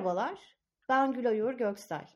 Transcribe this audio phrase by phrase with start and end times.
[0.00, 0.56] Merhabalar.
[0.88, 2.08] Ben Gülay Uğur Göksel.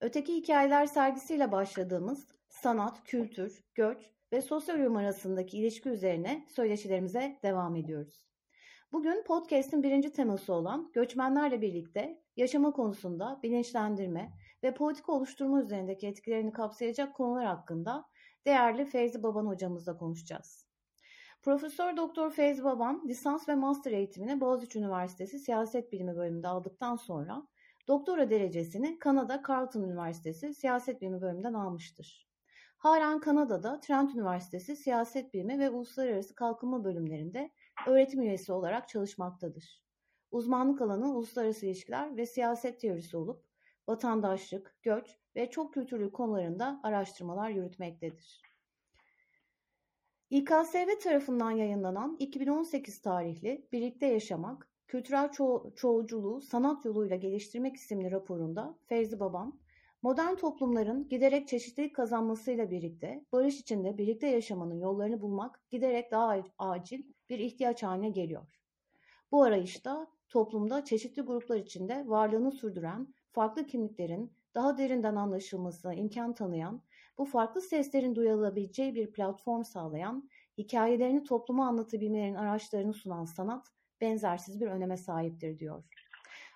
[0.00, 7.76] Öteki Hikayeler sergisiyle başladığımız sanat, kültür, göç ve sosyal uyum arasındaki ilişki üzerine söyleşilerimize devam
[7.76, 8.26] ediyoruz.
[8.92, 16.52] Bugün podcast'in birinci teması olan göçmenlerle birlikte yaşama konusunda bilinçlendirme ve politika oluşturma üzerindeki etkilerini
[16.52, 18.04] kapsayacak konular hakkında
[18.46, 20.65] değerli Feyzi Baban hocamızla konuşacağız.
[21.46, 27.46] Profesör Doktor Feyzi Baban lisans ve master eğitimini Boğaziçi Üniversitesi Siyaset Bilimi bölümünde aldıktan sonra
[27.88, 32.28] doktora derecesini Kanada Carleton Üniversitesi Siyaset Bilimi bölümünden almıştır.
[32.76, 37.50] Halen Kanada'da Trent Üniversitesi Siyaset Bilimi ve Uluslararası Kalkınma bölümlerinde
[37.86, 39.82] öğretim üyesi olarak çalışmaktadır.
[40.30, 43.44] Uzmanlık alanı uluslararası ilişkiler ve siyaset teorisi olup
[43.88, 48.46] vatandaşlık, göç ve çok kültürlü konularında araştırmalar yürütmektedir.
[50.30, 58.78] İKSV tarafından yayınlanan 2018 tarihli Birlikte Yaşamak, Kültürel ço Çoğulculuğu Sanat Yoluyla Geliştirmek isimli raporunda
[58.86, 59.60] Feyzi Baban,
[60.02, 67.02] modern toplumların giderek çeşitlilik kazanmasıyla birlikte barış içinde birlikte yaşamanın yollarını bulmak giderek daha acil
[67.28, 68.46] bir ihtiyaç haline geliyor.
[69.32, 76.82] Bu arayışta toplumda çeşitli gruplar içinde varlığını sürdüren farklı kimliklerin daha derinden anlaşılmasına imkan tanıyan,
[77.18, 80.28] bu farklı seslerin duyulabileceği bir platform sağlayan,
[80.58, 83.66] hikayelerini topluma anlatabilmelerin araçlarını sunan sanat
[84.00, 85.84] benzersiz bir öneme sahiptir diyor.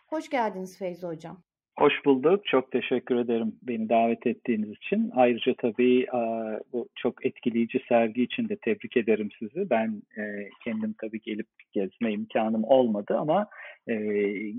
[0.06, 1.49] Hoş geldiniz Feyzi Hocam.
[1.78, 2.46] Hoş bulduk.
[2.46, 5.10] Çok teşekkür ederim beni davet ettiğiniz için.
[5.14, 6.06] Ayrıca tabii
[6.72, 9.70] bu çok etkileyici sergi için de tebrik ederim sizi.
[9.70, 13.46] Ben e, kendim tabii gelip gezme imkanım olmadı ama
[13.88, 13.94] e,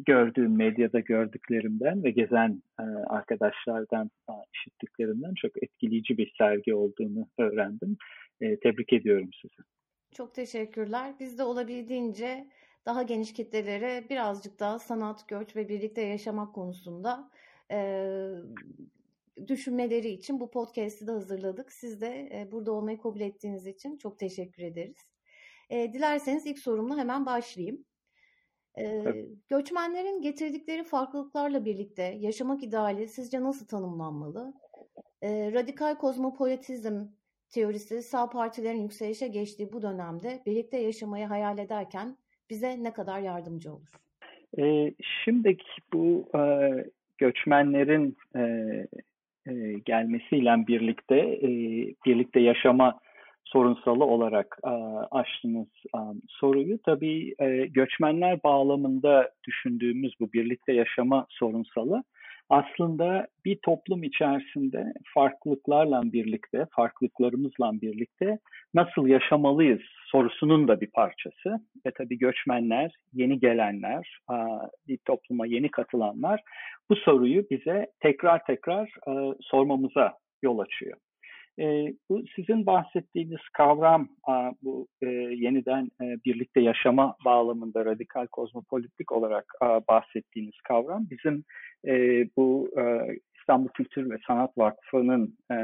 [0.06, 4.10] gördüğüm medyada gördüklerimden ve gezen e, arkadaşlardan
[4.54, 7.98] işittiklerimden çok etkileyici bir sergi olduğunu öğrendim.
[8.40, 9.68] Tebrik ediyorum sizi.
[10.14, 11.14] Çok teşekkürler.
[11.20, 12.46] Biz de olabildiğince
[12.86, 17.32] daha geniş kitlelere birazcık daha sanat, göç ve birlikte yaşamak konusunda
[17.72, 18.08] e,
[19.48, 21.72] düşünmeleri için bu podcast'i de hazırladık.
[21.72, 24.98] Siz de e, burada olmayı kabul ettiğiniz için çok teşekkür ederiz.
[25.70, 27.86] E, dilerseniz ilk sorumla hemen başlayayım.
[28.78, 29.04] E,
[29.48, 34.54] göçmenlerin getirdikleri farklılıklarla birlikte yaşamak ideali sizce nasıl tanımlanmalı?
[35.22, 37.06] E, radikal kozmopolitizm
[37.50, 42.18] teorisi sağ partilerin yükselişe geçtiği bu dönemde birlikte yaşamayı hayal ederken
[42.52, 43.88] bize ne kadar yardımcı olur?
[44.60, 46.42] E, şimdiki bu e,
[47.18, 48.42] göçmenlerin e,
[49.48, 49.54] e,
[49.86, 51.50] gelmesiyle birlikte e,
[52.06, 53.00] birlikte yaşama
[53.44, 54.70] sorunsalı olarak e,
[55.12, 62.04] açtığınız e, soruyu tabii e, göçmenler bağlamında düşündüğümüz bu birlikte yaşama sorunsalı
[62.52, 68.40] aslında bir toplum içerisinde farklılıklarla birlikte, farklılıklarımızla birlikte
[68.74, 71.50] nasıl yaşamalıyız sorusunun da bir parçası.
[71.86, 74.20] Ve tabii göçmenler, yeni gelenler,
[74.88, 76.42] bir topluma yeni katılanlar
[76.90, 78.90] bu soruyu bize tekrar tekrar
[79.42, 80.98] sormamıza yol açıyor.
[81.60, 84.10] E, bu sizin bahsettiğiniz kavram,
[84.62, 89.46] bu e, yeniden e, birlikte yaşama bağlamında radikal kozmopolitik olarak
[89.88, 91.44] bahsettiğiniz kavram, bizim
[91.88, 91.94] e,
[92.38, 92.84] bu e,
[93.40, 95.56] İstanbul Kültür ve Sanat Vakfı'nın e,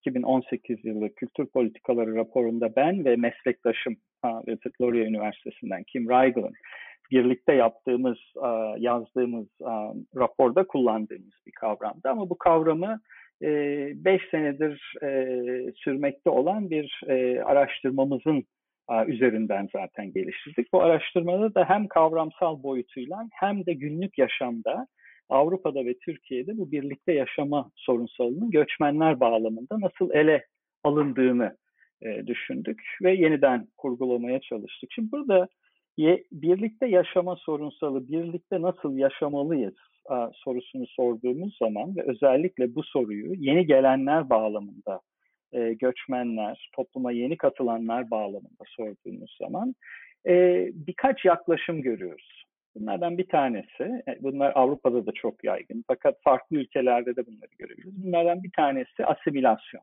[0.00, 6.54] 2018 yılı kültür politikaları raporunda ben ve meslektaşım Robert Loria Üniversitesi'nden Kim Reigel'ın
[7.10, 8.18] birlikte yaptığımız,
[8.78, 9.46] yazdığımız
[10.16, 12.08] raporda kullandığımız bir kavramdı.
[12.08, 13.00] Ama bu kavramı
[13.42, 14.94] 5 senedir
[15.76, 17.00] sürmekte olan bir
[17.44, 18.44] araştırmamızın
[19.06, 20.72] üzerinden zaten geliştirdik.
[20.72, 24.86] Bu araştırmada da hem kavramsal boyutuyla hem de günlük yaşamda
[25.28, 30.44] Avrupa'da ve Türkiye'de bu birlikte yaşama sorunsalının göçmenler bağlamında nasıl ele
[30.84, 31.56] alındığını
[32.02, 34.92] e, düşündük ve yeniden kurgulamaya çalıştık.
[34.92, 35.48] Şimdi burada
[35.96, 39.74] ye, birlikte yaşama sorunsalı, birlikte nasıl yaşamalıyız
[40.34, 45.00] sorusunu sorduğumuz zaman ve özellikle bu soruyu yeni gelenler bağlamında,
[45.52, 49.74] e, göçmenler, topluma yeni katılanlar bağlamında sorduğumuz zaman
[50.26, 52.44] e, birkaç yaklaşım görüyoruz.
[52.74, 58.04] Bunlardan bir tanesi, e, bunlar Avrupa'da da çok yaygın fakat farklı ülkelerde de bunları görebiliriz.
[58.04, 59.82] Bunlardan bir tanesi asimilasyon.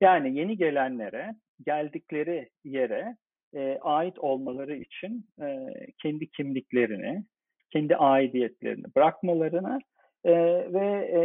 [0.00, 1.34] Yani yeni gelenlere,
[1.66, 3.16] geldikleri yere
[3.54, 5.66] e, ait olmaları için e,
[6.02, 7.24] kendi kimliklerini,
[7.72, 9.78] kendi aidiyetlerini bırakmalarına
[10.24, 10.32] e,
[10.72, 11.20] ve e,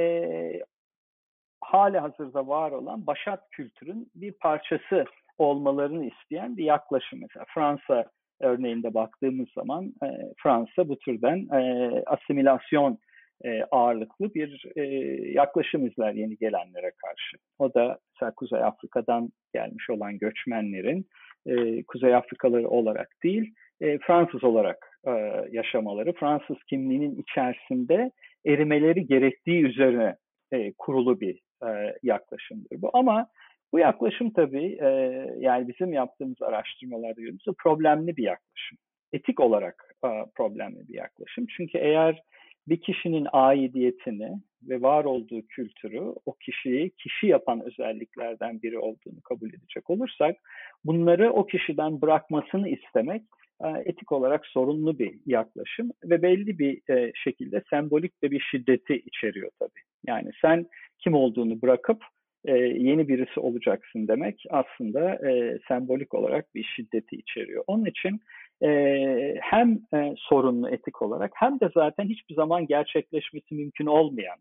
[1.62, 5.06] hali hazırda var olan başat kültürün bir parçası
[5.38, 7.20] olmalarını isteyen bir yaklaşım.
[7.22, 8.06] Mesela Fransa
[8.40, 10.08] örneğinde baktığımız zaman e,
[10.44, 12.98] Fransa bu türden e, asimilasyon
[13.44, 14.82] e, ağırlıklı bir e,
[15.32, 17.38] yaklaşım izler yeni gelenlere karşı.
[17.60, 21.06] O da mesela Kuzey Afrika'dan gelmiş olan göçmenlerin
[21.46, 25.12] e, Kuzey Afrikalı olarak değil, e, Fransız olarak e,
[25.52, 28.12] yaşamaları, Fransız kimliğinin içerisinde
[28.46, 30.16] erimeleri gerektiği üzerine
[30.52, 32.90] e, kurulu bir e, yaklaşımdır bu.
[32.94, 33.28] Ama
[33.74, 34.88] bu yaklaşım tabii e,
[35.40, 38.78] yani bizim yaptığımız araştırmalarda gördüğümüz problemli bir yaklaşım.
[39.14, 41.46] Etik olarak e, problemli bir yaklaşım.
[41.58, 42.22] Çünkü eğer
[42.68, 44.32] bir kişinin aidiyetini
[44.64, 50.36] ve var olduğu kültürü o kişiyi kişi yapan özelliklerden biri olduğunu kabul edecek olursak
[50.86, 53.22] bunları o kişiden bırakmasını istemek
[53.86, 59.52] etik olarak sorunlu bir yaklaşım ve belli bir e, şekilde sembolik de bir şiddeti içeriyor
[59.60, 59.82] tabii.
[60.08, 60.66] Yani sen
[61.00, 62.04] kim olduğunu bırakıp
[62.46, 65.20] e, yeni birisi olacaksın demek aslında
[65.68, 67.64] sembolik olarak bir şiddeti içeriyor.
[67.68, 68.20] Onun için
[69.42, 69.80] hem
[70.18, 74.38] sorunlu etik olarak hem de zaten hiçbir zaman gerçekleşmesi mümkün olmayan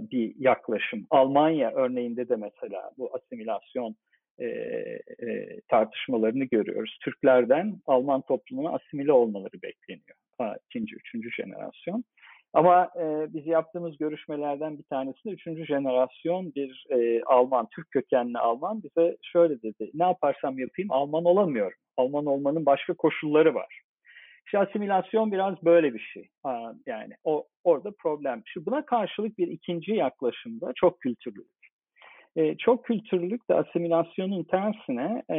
[0.00, 1.06] bir yaklaşım.
[1.10, 3.96] Almanya örneğinde de mesela bu asimilasyon
[4.38, 6.98] e, e, tartışmalarını görüyoruz.
[7.04, 10.16] Türklerden Alman toplumuna asimile olmaları bekleniyor.
[10.38, 12.04] Ha, ikinci, üçüncü jenerasyon.
[12.52, 18.82] Ama e, biz yaptığımız görüşmelerden bir tanesinde üçüncü jenerasyon bir e, Alman, Türk kökenli Alman
[18.82, 19.90] bize şöyle dedi.
[19.94, 21.78] Ne yaparsam yapayım Alman olamıyorum.
[21.96, 23.80] Alman olmanın başka koşulları var.
[24.46, 26.28] İşte asimilasyon biraz böyle bir şey.
[26.42, 28.42] Ha, yani o orada problem.
[28.46, 31.55] Şimdi buna karşılık bir ikinci yaklaşımda çok kültürlülük.
[32.36, 35.38] E, çok kültürlülük de asimilasyonun tersine e,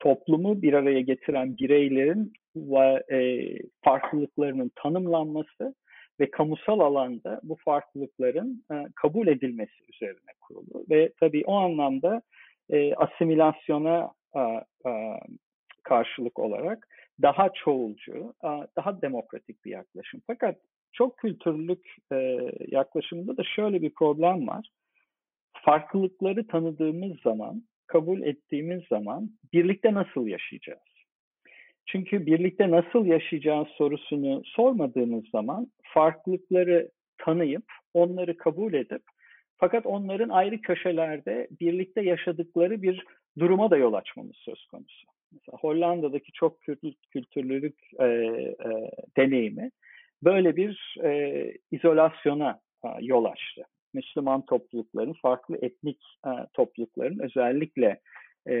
[0.00, 2.32] toplumu bir araya getiren bireylerin
[3.12, 3.48] e,
[3.84, 5.74] farklılıklarının tanımlanması
[6.20, 10.84] ve kamusal alanda bu farklılıkların e, kabul edilmesi üzerine kurulu.
[10.90, 12.22] Ve tabii o anlamda
[12.70, 14.40] e, asimilasyona e,
[14.90, 15.20] e,
[15.82, 16.88] karşılık olarak
[17.22, 20.20] daha çoğulcu, e, daha demokratik bir yaklaşım.
[20.26, 20.56] Fakat
[20.92, 24.68] çok kültürlülük e, yaklaşımında da şöyle bir problem var
[25.52, 30.92] farklılıkları tanıdığımız zaman, kabul ettiğimiz zaman birlikte nasıl yaşayacağız?
[31.86, 37.64] Çünkü birlikte nasıl yaşayacağız sorusunu sormadığımız zaman farklılıkları tanıyıp
[37.94, 39.02] onları kabul edip
[39.56, 43.04] fakat onların ayrı köşelerde birlikte yaşadıkları bir
[43.38, 45.06] duruma da yol açmamız söz konusu.
[45.32, 46.60] Mesela Hollanda'daki çok
[47.10, 49.70] kültürlülük e, e, deneyimi
[50.22, 53.62] böyle bir e, izolasyona e, yol açtı.
[53.94, 58.00] Müslüman toplulukların, farklı etnik e, toplulukların özellikle
[58.48, 58.54] e,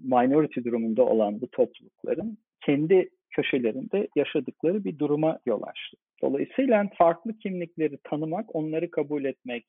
[0.00, 5.96] minority durumunda olan bu toplulukların kendi köşelerinde yaşadıkları bir duruma yol açtı.
[6.22, 9.66] Dolayısıyla farklı kimlikleri tanımak, onları kabul etmek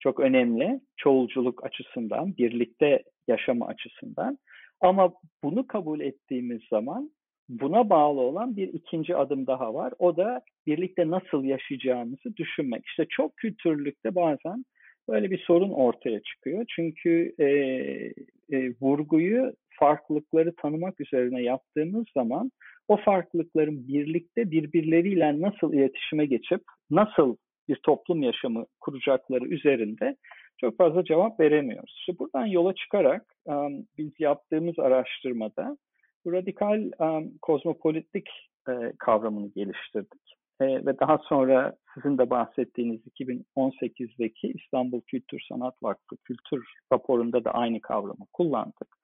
[0.00, 4.38] çok önemli çoğulculuk açısından, birlikte yaşama açısından.
[4.80, 5.12] Ama
[5.44, 7.10] bunu kabul ettiğimiz zaman
[7.48, 9.92] buna bağlı olan bir ikinci adım daha var.
[9.98, 12.86] O da birlikte nasıl yaşayacağımızı düşünmek.
[12.86, 14.64] İşte çok kültürlükte bazen
[15.08, 16.64] böyle bir sorun ortaya çıkıyor.
[16.76, 17.46] Çünkü e,
[18.56, 22.50] e, vurguyu farklılıkları tanımak üzerine yaptığımız zaman
[22.88, 26.60] o farklılıkların birlikte birbirleriyle nasıl iletişime geçip
[26.90, 27.36] nasıl
[27.68, 30.16] bir toplum yaşamı kuracakları üzerinde
[30.60, 31.94] çok fazla cevap veremiyoruz.
[31.98, 33.34] İşte buradan yola çıkarak
[33.98, 35.76] biz yaptığımız araştırmada
[36.26, 38.28] radikal um, kozmopolitlik
[38.68, 40.36] e, kavramını geliştirdik.
[40.60, 47.50] E, ve daha sonra sizin de bahsettiğiniz 2018'deki İstanbul Kültür Sanat Vakfı Kültür raporunda da
[47.50, 48.96] aynı kavramı kullandık.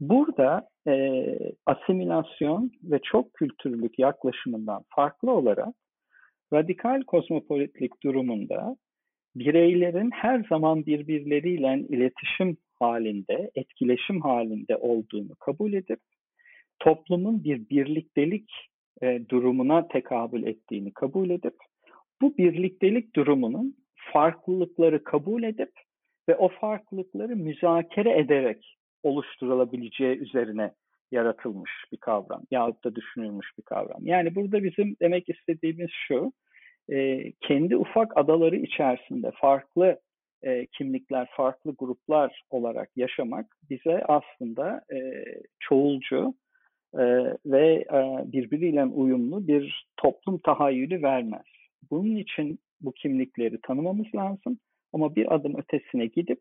[0.00, 1.24] Burada e,
[1.66, 5.74] asimilasyon ve çok kültürlülük yaklaşımından farklı olarak
[6.52, 8.76] radikal kozmopolitlik durumunda
[9.36, 16.00] bireylerin her zaman birbirleriyle iletişim halinde, etkileşim halinde olduğunu kabul edip
[16.78, 18.50] toplumun bir birliktelik
[19.02, 21.54] e, durumuna tekabül ettiğini kabul edip
[22.22, 23.76] bu birliktelik durumunun
[24.12, 25.70] farklılıkları kabul edip
[26.28, 30.70] ve o farklılıkları müzakere ederek oluşturulabileceği üzerine
[31.12, 34.06] yaratılmış bir kavram yahut da düşünülmüş bir kavram.
[34.06, 36.32] Yani burada bizim demek istediğimiz şu,
[36.92, 40.00] e, kendi ufak adaları içerisinde farklı
[40.42, 45.24] e, kimlikler, farklı gruplar olarak yaşamak bize aslında e,
[45.60, 46.34] çoğulcu,
[46.98, 47.04] e,
[47.46, 51.46] ve e, birbiriyle uyumlu bir toplum tahayyülü vermez.
[51.90, 54.58] Bunun için bu kimlikleri tanımamız lazım
[54.92, 56.40] ama bir adım ötesine gidip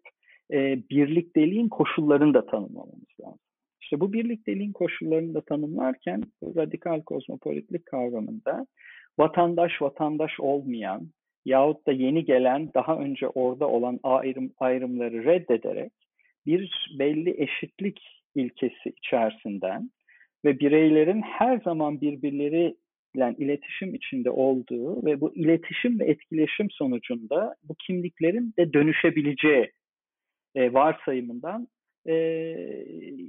[0.51, 3.39] e, birlikteliğin koşullarını da tanımlamamız lazım.
[3.81, 8.65] İşte bu birlikteliğin koşullarını da tanımlarken radikal kozmopolitlik kavramında
[9.19, 11.09] vatandaş vatandaş olmayan
[11.45, 15.91] yahut da yeni gelen daha önce orada olan ayrım, ayrımları reddederek
[16.45, 19.89] bir belli eşitlik ilkesi içerisinden
[20.45, 27.75] ve bireylerin her zaman birbirleriyle iletişim içinde olduğu ve bu iletişim ve etkileşim sonucunda bu
[27.75, 29.71] kimliklerin de dönüşebileceği
[30.55, 31.67] e, varsayımından
[32.07, 32.13] e,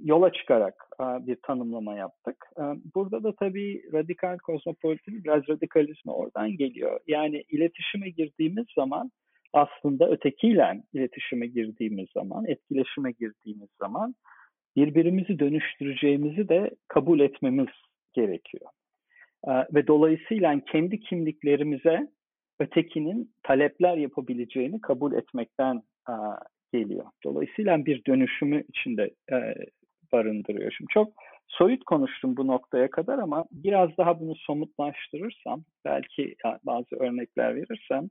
[0.05, 2.37] yola çıkarak e, bir tanımlama yaptık.
[2.59, 2.63] E,
[2.95, 7.01] burada da tabii radikal kozmopolitizm biraz radikalizme oradan geliyor.
[7.07, 9.11] Yani iletişime girdiğimiz zaman
[9.53, 14.15] aslında ötekiyle iletişime girdiğimiz zaman, etkileşime girdiğimiz zaman
[14.77, 17.69] birbirimizi dönüştüreceğimizi de kabul etmemiz
[18.13, 18.71] gerekiyor.
[19.47, 22.09] E, ve dolayısıyla kendi kimliklerimize
[22.61, 26.15] ötekinin talepler yapabileceğini kabul etmekten e,
[26.73, 27.07] geliyor.
[27.25, 29.55] Dolayısıyla bir dönüşümü içinde e,
[30.13, 30.73] barındırıyor.
[30.77, 31.13] Şimdi çok
[31.49, 38.09] soyut konuştum bu noktaya kadar ama biraz daha bunu somutlaştırırsam, belki bazı örnekler verirsem,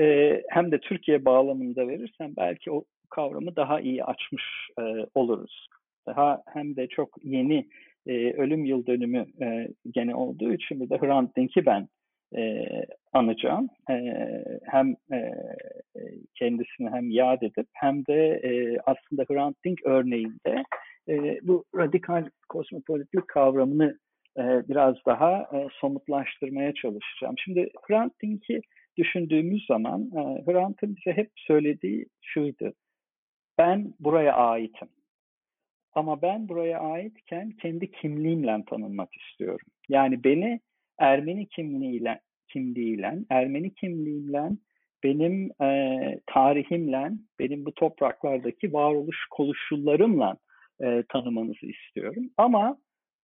[0.00, 4.44] e, hem de Türkiye bağlamında verirsem belki o kavramı daha iyi açmış
[4.78, 4.82] e,
[5.14, 5.68] oluruz.
[6.06, 7.68] Daha hem de çok yeni
[8.06, 11.88] e, ölüm yıl dönümü e, gene olduğu için bir de Hrant Dink'i ben
[12.36, 12.64] e,
[13.12, 13.68] anacağım.
[13.90, 13.94] E,
[14.64, 15.32] hem e,
[16.34, 20.64] kendisini hem yad edip hem de e, aslında Hrant Dink örneğinde
[21.08, 23.98] e, bu radikal kosmopolitlik kavramını
[24.38, 27.34] e, biraz daha e, somutlaştırmaya çalışacağım.
[27.38, 28.60] Şimdi Hrant Dink'i
[28.98, 32.72] düşündüğümüz zaman e, Hrant'ın bize hep söylediği şuydu.
[33.58, 34.88] Ben buraya aitim.
[35.94, 39.66] Ama ben buraya aitken kendi kimliğimle tanınmak istiyorum.
[39.88, 40.60] Yani beni
[40.98, 44.50] Ermeni kimliğiyle, kimliğiyle Ermeni kimliğimle,
[45.04, 50.36] benim e, tarihimle, benim bu topraklardaki varoluş koşullarımla
[50.82, 52.30] e, tanımanızı istiyorum.
[52.36, 52.78] Ama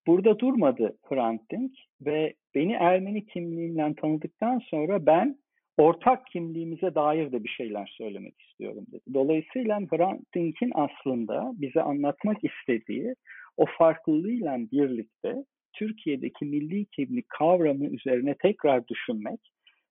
[0.08, 1.72] burada durmadı Hrant Dink
[2.02, 5.38] ve beni Ermeni kimliğimle tanıdıktan sonra ben
[5.80, 9.14] ortak kimliğimize dair de bir şeyler söylemek istiyorum dedi.
[9.14, 13.16] Dolayısıyla Hrant Dink'in aslında bize anlatmak istediği
[13.58, 15.36] o farklılığıyla birlikte
[15.74, 19.40] Türkiye'deki milli kimlik kavramı üzerine tekrar düşünmek,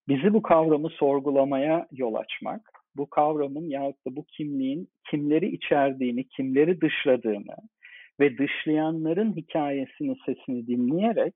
[0.08, 6.80] bizi bu kavramı sorgulamaya yol açmak, bu kavramın yahut da bu kimliğin kimleri içerdiğini, kimleri
[6.80, 7.56] dışladığını
[8.20, 11.34] ve dışlayanların hikayesini, sesini dinleyerek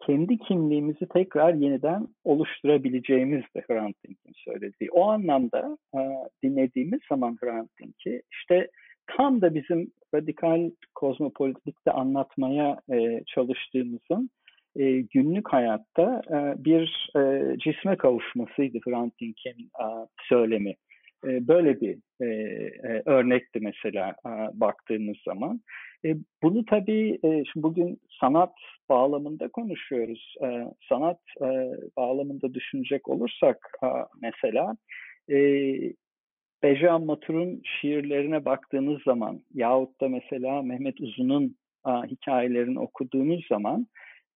[0.00, 4.90] kendi kimliğimizi tekrar yeniden oluşturabileceğimiz de Hrant Dink'in söylediği.
[4.90, 6.00] O anlamda e,
[6.42, 8.68] dinlediğimiz zaman Hrant Dink'i işte
[9.06, 14.30] tam da bizim radikal kozmopolitikte anlatmaya e, çalıştığımızın
[14.76, 19.86] e, günlük hayatta e, bir e, cisme kavuşmasıydı Hrant Dink'in e,
[20.28, 20.74] söylemi.
[21.26, 24.14] E, böyle bir e, e, örnekti mesela
[24.54, 25.60] baktığımız zaman.
[26.42, 28.52] Bunu tabii şimdi bugün sanat
[28.88, 30.34] bağlamında konuşuyoruz.
[30.88, 31.20] Sanat
[31.96, 33.78] bağlamında düşünecek olursak
[34.22, 34.76] mesela
[36.62, 41.56] Bejan Matur'un şiirlerine baktığınız zaman yahut da mesela Mehmet Uzun'un
[41.86, 43.86] hikayelerini okuduğunuz zaman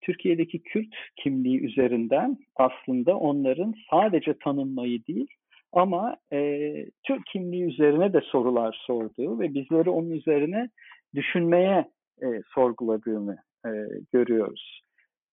[0.01, 5.29] Türkiye'deki Kürt kimliği üzerinden aslında onların sadece tanınmayı değil
[5.73, 6.71] ama e,
[7.03, 10.69] Türk kimliği üzerine de sorular sorduğu ve bizleri onun üzerine
[11.15, 11.91] düşünmeye
[12.23, 13.37] e, sorguladığını
[13.67, 13.71] e,
[14.13, 14.83] görüyoruz.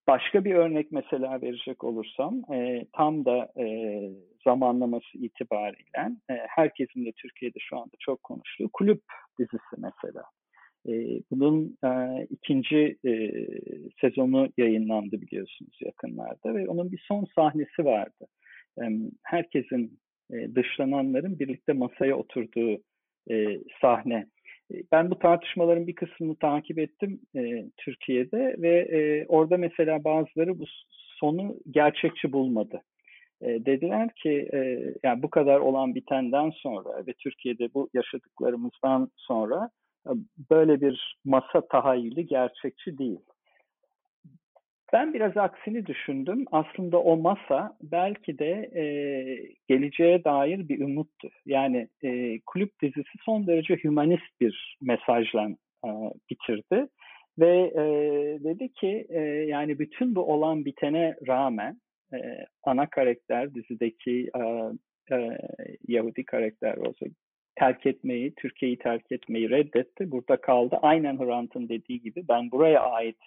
[0.07, 3.65] Başka bir örnek mesela verecek olursam e, tam da e,
[4.43, 9.01] zamanlaması itibariyle e, herkesin de Türkiye'de şu anda çok konuştuğu kulüp
[9.39, 10.23] dizisi mesela.
[10.87, 10.93] E,
[11.31, 13.31] bunun e, ikinci e,
[14.01, 18.27] sezonu yayınlandı biliyorsunuz yakınlarda ve onun bir son sahnesi vardı.
[18.81, 18.83] E,
[19.23, 19.99] herkesin
[20.33, 22.81] e, dışlananların birlikte masaya oturduğu
[23.31, 24.27] e, sahne.
[24.91, 30.65] Ben bu tartışmaların bir kısmını takip ettim e, Türkiye'de ve e, orada mesela bazıları bu
[31.19, 32.81] sonu gerçekçi bulmadı.
[33.41, 34.57] E, dediler ki e,
[35.03, 39.69] yani bu kadar olan bitenden sonra ve Türkiye'de bu yaşadıklarımızdan sonra
[40.07, 40.11] e,
[40.51, 43.19] böyle bir masa tahayyülü gerçekçi değil.
[44.93, 46.45] Ben biraz aksini düşündüm.
[46.51, 48.83] Aslında o masa belki de e,
[49.67, 51.29] geleceğe dair bir umuttu.
[51.45, 55.49] Yani e, kulüp dizisi son derece hümanist bir mesajla
[55.85, 55.89] e,
[56.29, 56.87] bitirdi.
[57.39, 57.83] Ve e,
[58.43, 61.81] dedi ki e, yani bütün bu olan bitene rağmen
[62.13, 62.17] e,
[62.63, 64.41] ana karakter dizideki e,
[65.15, 65.37] e,
[65.87, 67.05] Yahudi karakter olsa
[67.55, 70.11] terk etmeyi, Türkiye'yi terk etmeyi reddetti.
[70.11, 70.79] Burada kaldı.
[70.81, 73.17] Aynen Hrant'ın dediği gibi ben buraya ait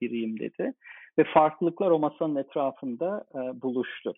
[0.00, 0.72] biriyim dedi.
[1.18, 4.14] Ve farklılıklar o masanın etrafında e, buluştu.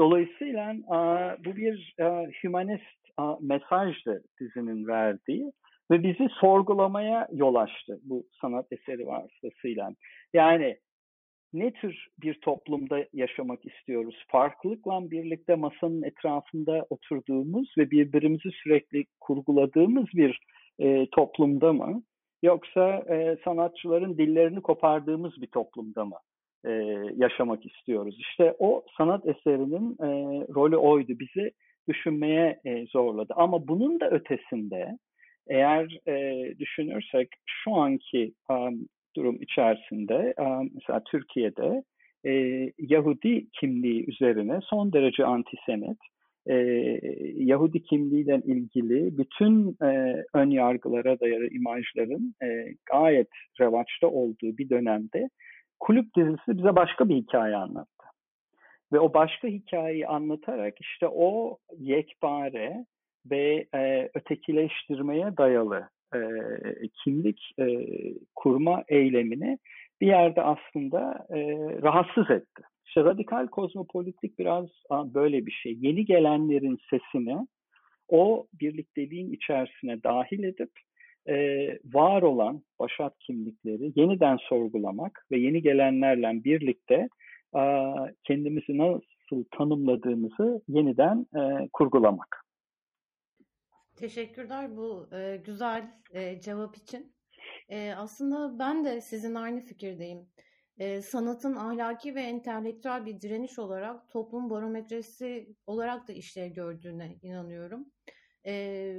[0.00, 0.98] Dolayısıyla e,
[1.44, 2.82] bu bir e, humanist
[3.20, 5.52] e, mesajdı dizinin verdiği
[5.90, 9.90] ve bizi sorgulamaya yol açtı bu sanat eseri vasıtasıyla.
[10.34, 10.76] Yani
[11.52, 14.24] ne tür bir toplumda yaşamak istiyoruz?
[14.28, 20.40] Farklılıkla birlikte masanın etrafında oturduğumuz ve birbirimizi sürekli kurguladığımız bir
[20.78, 22.02] e, toplumda mı?
[22.42, 26.16] Yoksa e, sanatçıların dillerini kopardığımız bir toplumda mı
[26.64, 26.70] e,
[27.16, 28.16] yaşamak istiyoruz?
[28.18, 30.08] İşte o sanat eserinin e,
[30.54, 31.12] rolü oydu.
[31.18, 31.50] Bizi
[31.88, 33.32] düşünmeye e, zorladı.
[33.36, 34.98] Ama bunun da ötesinde
[35.48, 38.86] eğer e, düşünürsek şu anki um,
[39.16, 41.82] durum içerisinde um, mesela Türkiye'de
[42.26, 42.32] e,
[42.78, 45.98] Yahudi kimliği üzerine son derece antisemit,
[46.46, 46.54] e,
[47.34, 52.46] Yahudi kimliğiyle ilgili bütün e, ön yargılara dayalı imajların e,
[52.92, 53.28] gayet
[53.60, 55.28] revaçta olduğu bir dönemde
[55.80, 58.06] kulüp dizisi bize başka bir hikaye anlattı.
[58.92, 62.86] Ve o başka hikayeyi anlatarak işte o yekpare
[63.30, 66.20] ve e, ötekileştirmeye dayalı e,
[67.04, 67.86] kimlik e,
[68.34, 69.58] kurma eylemini
[70.00, 71.38] bir yerde aslında e,
[71.82, 72.62] rahatsız etti.
[72.86, 75.76] İşte radikal kozmopolitik biraz böyle bir şey.
[75.80, 77.46] Yeni gelenlerin sesini
[78.08, 80.70] o birlikteliğin içerisine dahil edip
[81.28, 81.34] e,
[81.84, 87.08] var olan başat kimlikleri yeniden sorgulamak ve yeni gelenlerle birlikte
[87.56, 87.62] e,
[88.24, 92.46] kendimizi nasıl tanımladığımızı yeniden e, kurgulamak.
[93.96, 97.12] Teşekkürler bu e, güzel e, cevap için.
[97.68, 100.26] E, aslında ben de sizin aynı fikirdeyim.
[100.78, 107.86] E, sanatın ahlaki ve entelektüel bir direniş olarak toplum barometresi olarak da işlev gördüğüne inanıyorum.
[108.46, 108.94] E,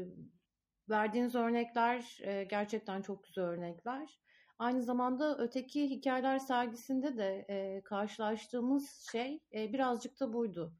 [0.89, 4.19] verdiğiniz örnekler e, gerçekten çok güzel örnekler.
[4.59, 10.73] Aynı zamanda öteki hikayeler sergisinde de e, karşılaştığımız şey e, birazcık da buydu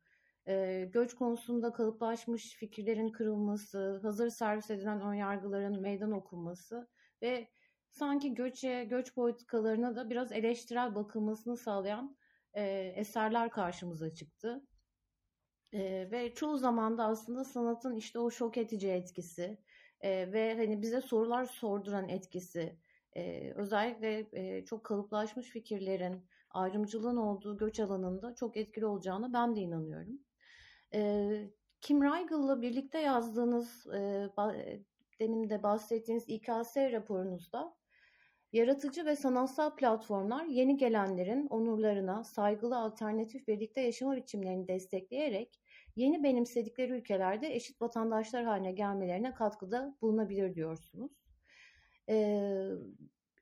[0.48, 6.88] e, göç konusunda kalıplaşmış fikirlerin kırılması, hazır servis edilen önyargıların meydan okunması
[7.22, 7.48] ve
[7.90, 12.18] sanki göçe, göç politikalarına da biraz eleştirel bakılmasını sağlayan
[12.54, 12.64] e,
[12.96, 14.68] eserler karşımıza çıktı.
[15.74, 19.58] E, ve çoğu zaman da aslında sanatın işte o şok edici etkisi
[20.02, 22.78] e, ve hani bize sorular sorduran etkisi,
[23.16, 29.60] e, özellikle e, çok kalıplaşmış fikirlerin, ayrımcılığın olduğu göç alanında çok etkili olacağını ben de
[29.60, 30.20] inanıyorum.
[30.94, 34.30] E, Kim Reigel'la birlikte yazdığınız, e,
[35.20, 37.76] demin de bahsettiğiniz İKS raporunuzda
[38.54, 45.62] yaratıcı ve sanatsal platformlar yeni gelenlerin onurlarına saygılı alternatif birlikte yaşama biçimlerini destekleyerek
[45.98, 51.12] yeni benimsedikleri ülkelerde eşit vatandaşlar haline gelmelerine katkıda bulunabilir diyorsunuz.
[52.10, 52.70] Ee,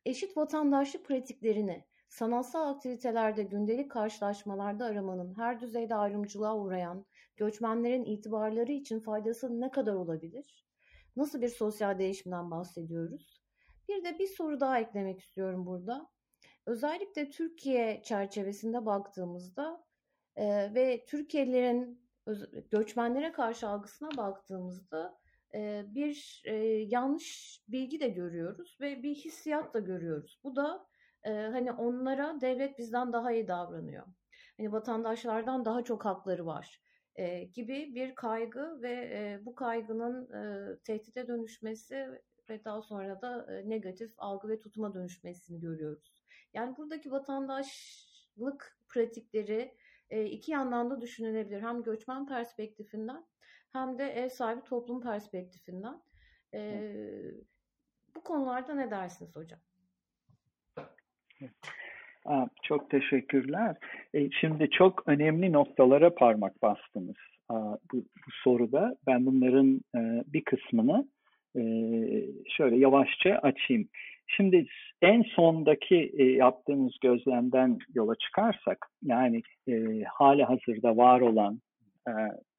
[0.06, 7.06] eşit vatandaşlık pratiklerini sanatsal aktivitelerde gündelik karşılaşmalarda aramanın her düzeyde ayrımcılığa uğrayan
[7.38, 10.66] göçmenlerin itibarları için faydası ne kadar olabilir?
[11.16, 13.44] Nasıl bir sosyal değişimden bahsediyoruz?
[13.90, 16.10] Bir de bir soru daha eklemek istiyorum burada.
[16.66, 19.84] Özellikle Türkiye çerçevesinde baktığımızda
[20.36, 22.05] e, ve Türkiye'lilerin
[22.72, 25.18] göçmenlere karşı algısına baktığımızda
[25.54, 26.54] e, bir e,
[26.90, 30.40] yanlış bilgi de görüyoruz ve bir hissiyat da görüyoruz.
[30.44, 30.88] Bu da
[31.24, 34.06] e, hani onlara devlet bizden daha iyi davranıyor.
[34.58, 36.82] Hani vatandaşlardan daha çok hakları var
[37.54, 40.30] gibi bir kaygı ve bu kaygının
[40.84, 42.08] tehdide dönüşmesi
[42.50, 46.24] ve daha sonra da negatif algı ve tutuma dönüşmesini görüyoruz.
[46.54, 49.76] Yani buradaki vatandaşlık pratikleri
[50.10, 51.62] e, iki yandan da düşünülebilir.
[51.62, 53.26] Hem göçmen perspektifinden
[53.74, 56.02] hem de ev sahibi toplum perspektifinden.
[56.54, 56.92] E,
[58.16, 59.60] bu konularda ne dersiniz hocam?
[62.64, 63.76] Çok teşekkürler.
[64.14, 67.16] E, şimdi çok önemli noktalara parmak bastınız
[67.94, 68.96] bu, bu soruda.
[69.08, 71.08] Ben bunların e, bir kısmını
[72.58, 73.90] şöyle yavaşça açayım.
[74.28, 74.66] Şimdi
[75.02, 79.42] en sondaki yaptığımız gözlemden yola çıkarsak, yani
[80.14, 81.60] hali hazırda var olan,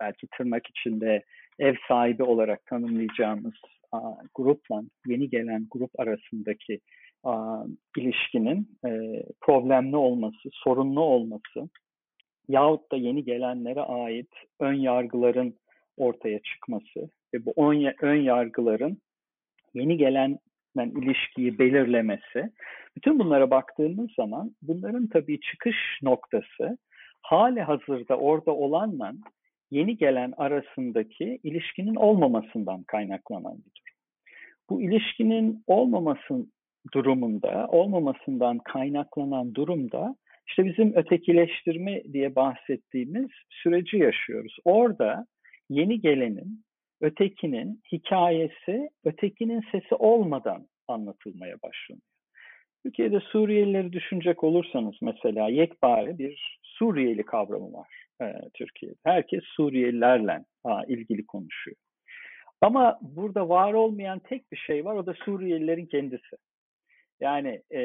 [0.00, 1.22] belki tırnak içinde
[1.58, 3.54] ev sahibi olarak tanımlayacağımız
[4.34, 6.80] grupla yeni gelen grup arasındaki
[7.96, 11.68] ilişkinin e, problemli olması, sorunlu olması
[12.48, 14.28] yahut da yeni gelenlere ait
[14.60, 15.54] ön yargıların
[15.96, 17.52] ortaya çıkması ve bu
[18.02, 18.98] ön yargıların
[19.74, 20.38] yeni gelen
[20.84, 22.50] ilişkiyi belirlemesi.
[22.96, 26.78] Bütün bunlara baktığımız zaman bunların tabii çıkış noktası
[27.22, 29.12] hali hazırda orada olanla
[29.70, 33.96] yeni gelen arasındaki ilişkinin olmamasından kaynaklanan bir durum.
[34.70, 36.52] Bu ilişkinin olmamasın
[36.94, 40.16] durumunda, olmamasından kaynaklanan durumda
[40.48, 44.56] işte bizim ötekileştirme diye bahsettiğimiz süreci yaşıyoruz.
[44.64, 45.26] Orada
[45.70, 46.64] yeni gelenin,
[47.00, 52.02] ötekinin hikayesi, ötekinin sesi olmadan anlatılmaya başlanıyor.
[52.82, 58.96] Türkiye'de Suriyelileri düşünecek olursanız mesela yekpare bir Suriyeli kavramı var e, Türkiye'de.
[59.04, 61.76] Herkes Suriyelilerle ha, ilgili konuşuyor.
[62.60, 66.36] Ama burada var olmayan tek bir şey var, o da Suriyelilerin kendisi.
[67.20, 67.80] Yani e,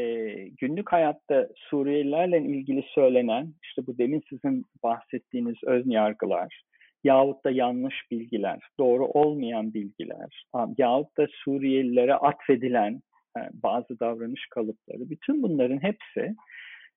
[0.47, 6.61] günlük hayatta Suriyelilerle ilgili söylenen, işte bu demin sizin bahsettiğiniz ön yargılar,
[7.03, 10.43] yahut da yanlış bilgiler, doğru olmayan bilgiler,
[10.77, 13.01] yahut da Suriyelilere atfedilen
[13.37, 16.35] e, bazı davranış kalıpları, bütün bunların hepsi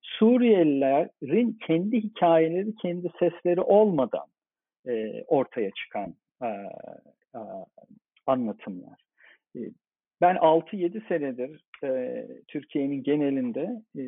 [0.02, 4.26] Suriyelilerin kendi hikayeleri, kendi sesleri olmadan
[4.88, 7.40] e, ortaya çıkan e, e,
[8.26, 9.00] anlatımlar.
[9.56, 9.60] E,
[10.20, 14.02] ben 6-7 senedir e, Türkiye'nin genelinde e,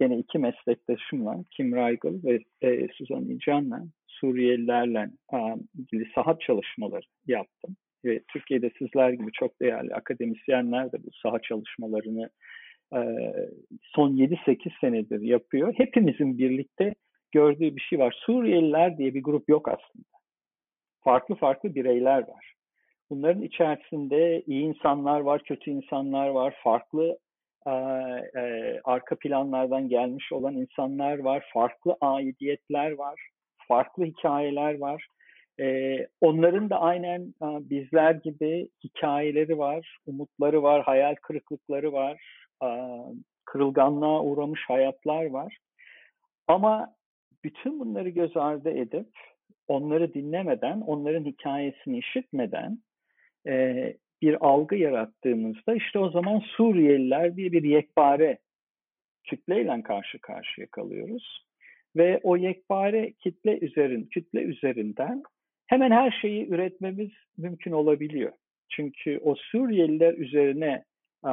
[0.00, 3.82] gene iki meslektaşımla Kim Raygıl ve e, Suzan İncan'la
[4.20, 5.38] Suriyelilerle e,
[5.78, 7.76] ilgili saha çalışmaları yaptım.
[8.04, 12.30] Ve Türkiye'de sizler gibi çok değerli akademisyenler de bu saha çalışmalarını
[12.94, 13.00] e,
[13.94, 15.74] son 7-8 senedir yapıyor.
[15.76, 16.94] Hepimizin birlikte
[17.32, 18.16] gördüğü bir şey var.
[18.26, 20.08] Suriyeliler diye bir grup yok aslında.
[21.04, 22.54] Farklı farklı bireyler var.
[23.10, 27.18] Bunların içerisinde iyi insanlar var, kötü insanlar var, farklı
[27.66, 27.70] e,
[28.40, 33.28] e, arka planlardan gelmiş olan insanlar var, farklı aidiyetler var,
[33.68, 35.06] farklı hikayeler var.
[35.60, 42.20] E, onların da aynen bizler gibi hikayeleri var, umutları var, hayal kırıklıkları var,
[43.44, 45.56] kırılganlığa uğramış hayatlar var.
[46.48, 46.94] Ama
[47.44, 49.08] bütün bunları göz ardı edip
[49.68, 52.78] onları dinlemeden, onların hikayesini işitmeden
[53.46, 58.38] e, bir algı yarattığımızda işte o zaman Suriyeliler diye bir yekpare
[59.24, 61.47] kütleyle karşı karşıya kalıyoruz.
[61.96, 65.22] Ve o yekpare kitle üzerin, kütle üzerinden
[65.66, 68.32] hemen her şeyi üretmemiz mümkün olabiliyor.
[68.70, 70.84] Çünkü o Suriyeliler üzerine
[71.24, 71.32] e,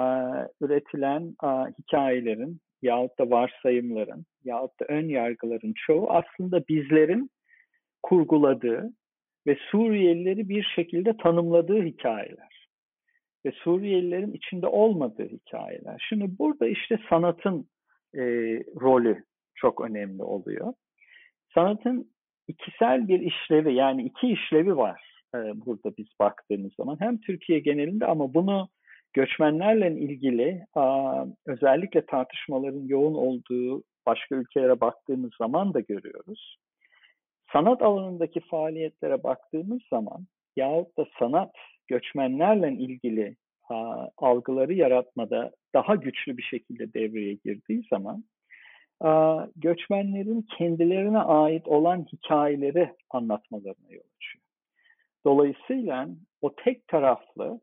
[0.61, 1.47] üretilen e,
[1.79, 7.29] hikayelerin yahut da varsayımların yahut da ön yargıların çoğu aslında bizlerin
[8.03, 8.93] kurguladığı
[9.47, 12.67] ve Suriyelileri bir şekilde tanımladığı hikayeler
[13.45, 16.05] ve Suriyelilerin içinde olmadığı hikayeler.
[16.09, 17.67] Şimdi burada işte sanatın
[18.15, 18.21] e,
[18.81, 19.23] rolü
[19.55, 20.73] çok önemli oluyor.
[21.53, 22.11] Sanatın
[22.47, 26.97] ikisel bir işlevi yani iki işlevi var e, burada biz baktığımız zaman.
[26.99, 28.69] Hem Türkiye genelinde ama bunu
[29.13, 36.57] göçmenlerle ilgili a, özellikle tartışmaların yoğun olduğu başka ülkelere baktığımız zaman da görüyoruz.
[37.53, 41.51] Sanat alanındaki faaliyetlere baktığımız zaman yahut da sanat
[41.87, 43.35] göçmenlerle ilgili
[43.69, 48.23] a, algıları yaratmada daha güçlü bir şekilde devreye girdiği zaman
[49.55, 54.43] göçmenlerin kendilerine ait olan hikayeleri anlatmalarına yol açıyor.
[55.25, 56.09] Dolayısıyla
[56.41, 57.61] o tek taraflı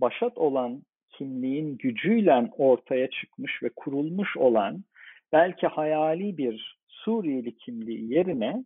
[0.00, 4.84] başat olan kimliğin gücüyle ortaya çıkmış ve kurulmuş olan
[5.32, 8.64] belki hayali bir Suriyeli kimliği yerine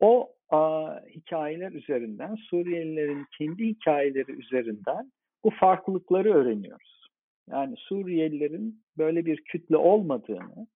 [0.00, 5.12] o a, hikayeler üzerinden, Suriyelilerin kendi hikayeleri üzerinden
[5.44, 7.06] bu farklılıkları öğreniyoruz.
[7.50, 10.66] Yani Suriyelilerin böyle bir kütle olmadığını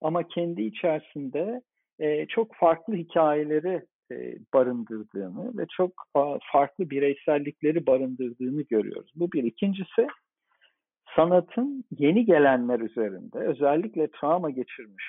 [0.00, 1.62] ama kendi içerisinde
[1.98, 3.82] e, çok farklı hikayeleri
[4.12, 5.92] e, barındırdığını ve çok
[6.52, 9.12] farklı bireysellikleri barındırdığını görüyoruz.
[9.14, 9.44] Bu bir.
[9.44, 10.06] İkincisi
[11.16, 15.04] sanatın yeni gelenler üzerinde, özellikle travma geçirmiş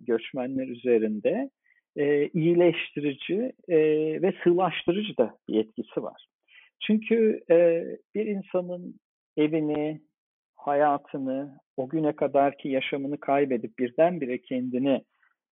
[0.00, 1.50] göçmenler üzerinde
[1.96, 3.78] e, iyileştirici e,
[4.22, 6.26] ve sığlaştırıcı da bir etkisi var.
[6.86, 8.94] Çünkü e, bir insanın
[9.36, 10.00] evini,
[10.66, 15.04] hayatını, o güne kadarki yaşamını kaybedip birdenbire kendini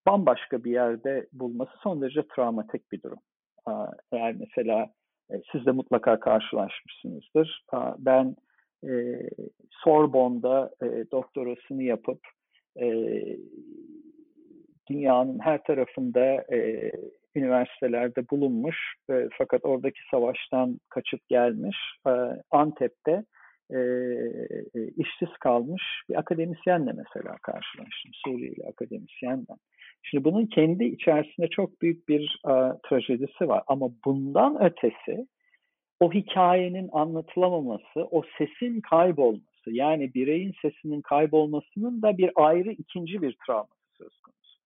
[0.07, 3.19] bambaşka bir yerde bulması son derece travmatik bir durum.
[4.13, 4.91] Eğer mesela
[5.31, 7.65] e, siz de mutlaka karşılaşmışsınızdır.
[7.99, 8.37] Ben
[8.85, 9.21] e,
[9.71, 12.21] Sorbonne'da e, doktorasını yapıp
[14.91, 16.93] dünyanın her tarafında e,
[17.35, 18.77] üniversitelerde bulunmuş
[19.11, 22.11] e, fakat oradaki savaştan kaçıp gelmiş e,
[22.51, 23.25] Antep'te
[23.73, 23.79] e,
[24.75, 28.11] e, işsiz kalmış bir akademisyenle mesela karşılaştım.
[28.25, 29.57] Suriyeli akademisyenle.
[30.03, 32.53] Şimdi bunun kendi içerisinde çok büyük bir e,
[32.89, 35.27] trajedisi var ama bundan ötesi
[36.01, 43.37] o hikayenin anlatılamaması, o sesin kaybolması yani bireyin sesinin kaybolmasının da bir ayrı ikinci bir
[43.47, 44.61] travması söz konusu.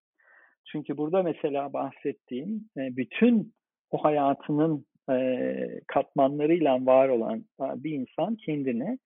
[0.65, 3.53] Çünkü burada mesela bahsettiğim e, bütün
[3.91, 5.55] o hayatının e,
[5.87, 8.97] katmanlarıyla var olan e, bir insan kendini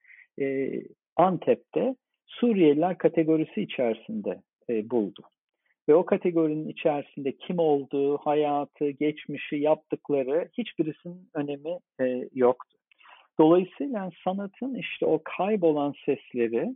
[1.15, 1.95] Antep'te
[2.27, 5.21] Suriyeliler kategorisi içerisinde buldu.
[5.89, 11.79] Ve o kategorinin içerisinde kim olduğu, hayatı, geçmişi, yaptıkları hiçbirisinin önemi
[12.33, 12.77] yoktu.
[13.39, 16.75] Dolayısıyla sanatın işte o kaybolan sesleri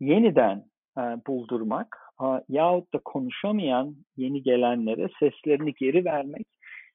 [0.00, 0.64] yeniden
[1.26, 1.98] buldurmak
[2.48, 6.46] yahut da konuşamayan yeni gelenlere seslerini geri vermek,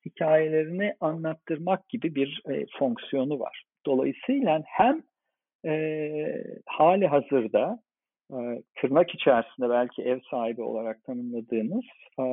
[0.09, 3.63] hikayelerini anlattırmak gibi bir e, fonksiyonu var.
[3.85, 5.01] Dolayısıyla hem
[5.65, 7.79] e, hali hazırda
[8.31, 8.37] e,
[8.81, 11.85] tırnak içerisinde belki ev sahibi olarak tanımladığımız
[12.19, 12.23] e,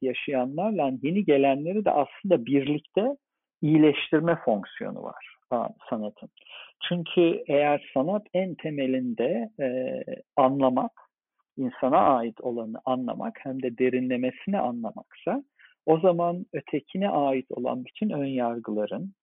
[0.00, 3.16] yaşayanlarla yeni gelenleri de aslında birlikte
[3.62, 5.56] iyileştirme fonksiyonu var e,
[5.90, 6.28] sanatın.
[6.88, 9.50] Çünkü eğer sanat en temelinde
[10.36, 10.92] anlamak,
[11.56, 15.44] insana ait olanı anlamak hem de derinlemesine anlamaksa
[15.86, 19.14] o zaman ötekine ait olan bütün ön yargıların,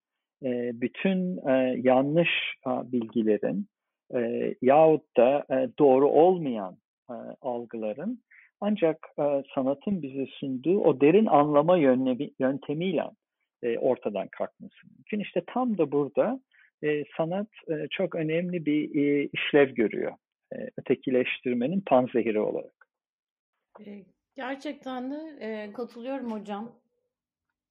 [0.81, 1.41] bütün
[1.83, 2.29] yanlış
[2.65, 3.67] bilgilerin,
[4.15, 6.77] e, yahut da e, doğru olmayan
[7.09, 8.23] e, algıların
[8.61, 13.03] ancak e, sanatın bize sunduğu o derin anlama yöntemi, yöntemiyle
[13.63, 15.19] e, ortadan kalkması mümkün.
[15.19, 16.39] İşte tam da burada
[16.83, 20.13] e, sanat e, çok önemli bir e, işlev görüyor.
[20.55, 22.87] E, ötekileştirmenin panzehiri olarak.
[24.39, 26.79] Gerçekten de e, katılıyorum hocam.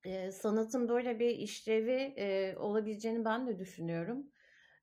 [0.05, 4.27] E, sanatın böyle bir işlevi e, olabileceğini ben de düşünüyorum.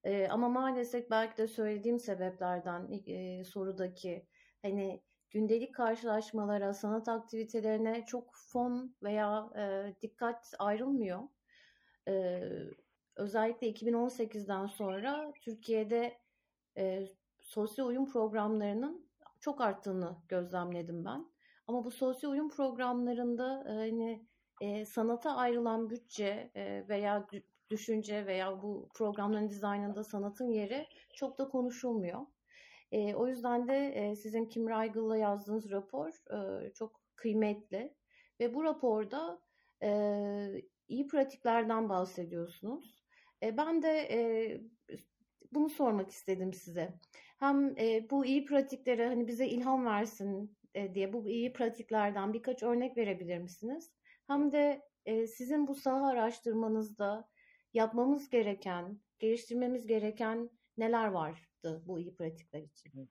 [0.04, 4.28] E, ama maalesef belki de söylediğim sebeplerden e, sorudaki
[4.62, 11.20] hani gündelik karşılaşmalara, sanat aktivitelerine çok fon veya e, dikkat ayrılmıyor.
[12.08, 12.42] E,
[13.16, 16.18] özellikle 2018'den sonra Türkiye'de
[16.78, 17.08] e,
[17.42, 21.35] sosyal uyum programlarının çok arttığını gözlemledim ben.
[21.68, 24.26] Ama bu sosyal uyum programlarında e, hani
[24.62, 27.28] e, sanata ayrılan bütçe e, veya
[27.70, 32.22] düşünce veya bu programların dizaynında sanatın yeri çok da konuşulmuyor.
[32.92, 37.96] E, o yüzden de e, sizin Kim Reigel'la yazdığınız rapor e, çok kıymetli
[38.40, 39.40] ve bu raporda
[39.84, 39.90] e,
[40.88, 43.04] iyi pratiklerden bahsediyorsunuz.
[43.44, 44.20] E, ben de e,
[45.52, 46.94] bunu sormak istedim size.
[47.38, 50.58] Hem e, bu iyi pratiklere hani bize ilham versin
[50.94, 53.92] diye bu iyi pratiklerden birkaç örnek verebilir misiniz?
[54.28, 57.28] Hem de e, sizin bu saha araştırmanızda
[57.74, 63.10] yapmamız gereken, geliştirmemiz gereken neler vardı bu iyi pratikler için?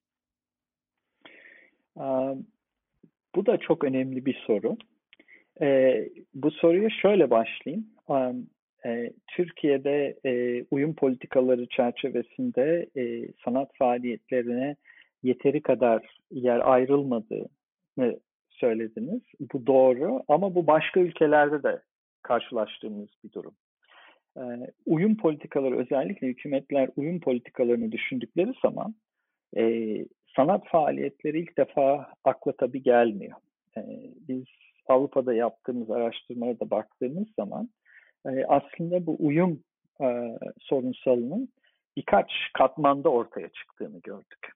[3.35, 4.77] Bu da çok önemli bir soru.
[6.35, 7.91] Bu soruya şöyle başlayayım.
[9.27, 10.19] Türkiye'de
[10.71, 12.87] uyum politikaları çerçevesinde
[13.45, 14.77] sanat faaliyetlerine
[15.25, 19.23] yeteri kadar yer ayrılmadığını söylediniz.
[19.53, 21.83] Bu doğru ama bu başka ülkelerde de
[22.23, 23.55] karşılaştığımız bir durum.
[24.39, 24.43] Ee,
[24.87, 28.95] uyum politikaları özellikle hükümetler uyum politikalarını düşündükleri zaman
[29.57, 29.95] e,
[30.37, 33.37] sanat faaliyetleri ilk defa akla tabii gelmiyor.
[33.77, 33.83] E,
[34.29, 34.45] biz
[34.87, 37.69] Avrupa'da yaptığımız araştırmalara da baktığımız zaman
[38.27, 39.63] e, aslında bu uyum
[40.01, 41.49] e, sorunsalının
[41.97, 44.53] birkaç katmanda ortaya çıktığını gördük.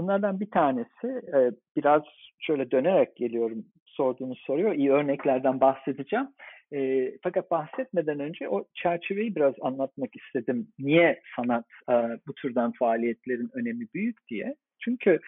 [0.00, 2.02] Bunlardan bir tanesi e, biraz
[2.38, 4.74] şöyle dönerek geliyorum sorduğunuz soruyor.
[4.74, 6.28] İyi örneklerden bahsedeceğim.
[6.72, 10.68] E, fakat bahsetmeden önce o çerçeveyi biraz anlatmak istedim.
[10.78, 11.94] Niye sanat e,
[12.26, 14.54] bu türden faaliyetlerin önemi büyük diye.
[14.78, 15.18] Çünkü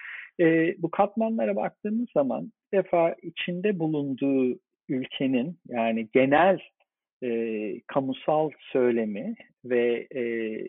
[0.41, 4.59] e, bu katmanlara baktığımız zaman bir defa içinde bulunduğu
[4.89, 6.59] ülkenin yani genel
[7.23, 10.23] e, kamusal söylemi ve e,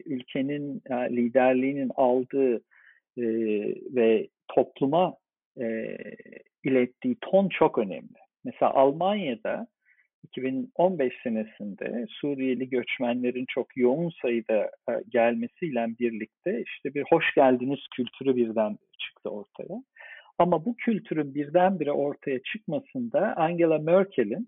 [0.06, 2.62] ülkenin e, liderliğinin aldığı
[3.18, 3.24] e,
[3.96, 5.16] ve topluma
[5.62, 5.98] e,
[6.64, 8.20] ilettiği ton çok önemli.
[8.44, 9.68] Mesela Almanya'da
[10.24, 18.36] 2015 senesinde Suriyeli göçmenlerin çok yoğun sayıda e, gelmesiyle birlikte işte bir hoş geldiniz kültürü
[18.36, 19.84] birden çıktı ortaya.
[20.38, 24.48] Ama bu kültürün birdenbire ortaya çıkmasında Angela Merkel'in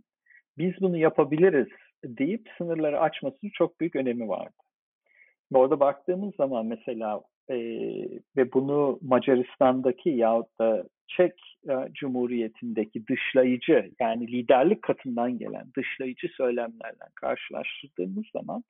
[0.57, 1.67] biz bunu yapabiliriz
[2.05, 4.64] deyip sınırları açmasının çok büyük önemi vardı.
[5.55, 7.55] Orada baktığımız zaman mesela e,
[8.37, 11.33] ve bunu Macaristan'daki yahut da Çek
[11.69, 18.63] e, Cumhuriyeti'ndeki dışlayıcı yani liderlik katından gelen dışlayıcı söylemlerle karşılaştırdığımız zaman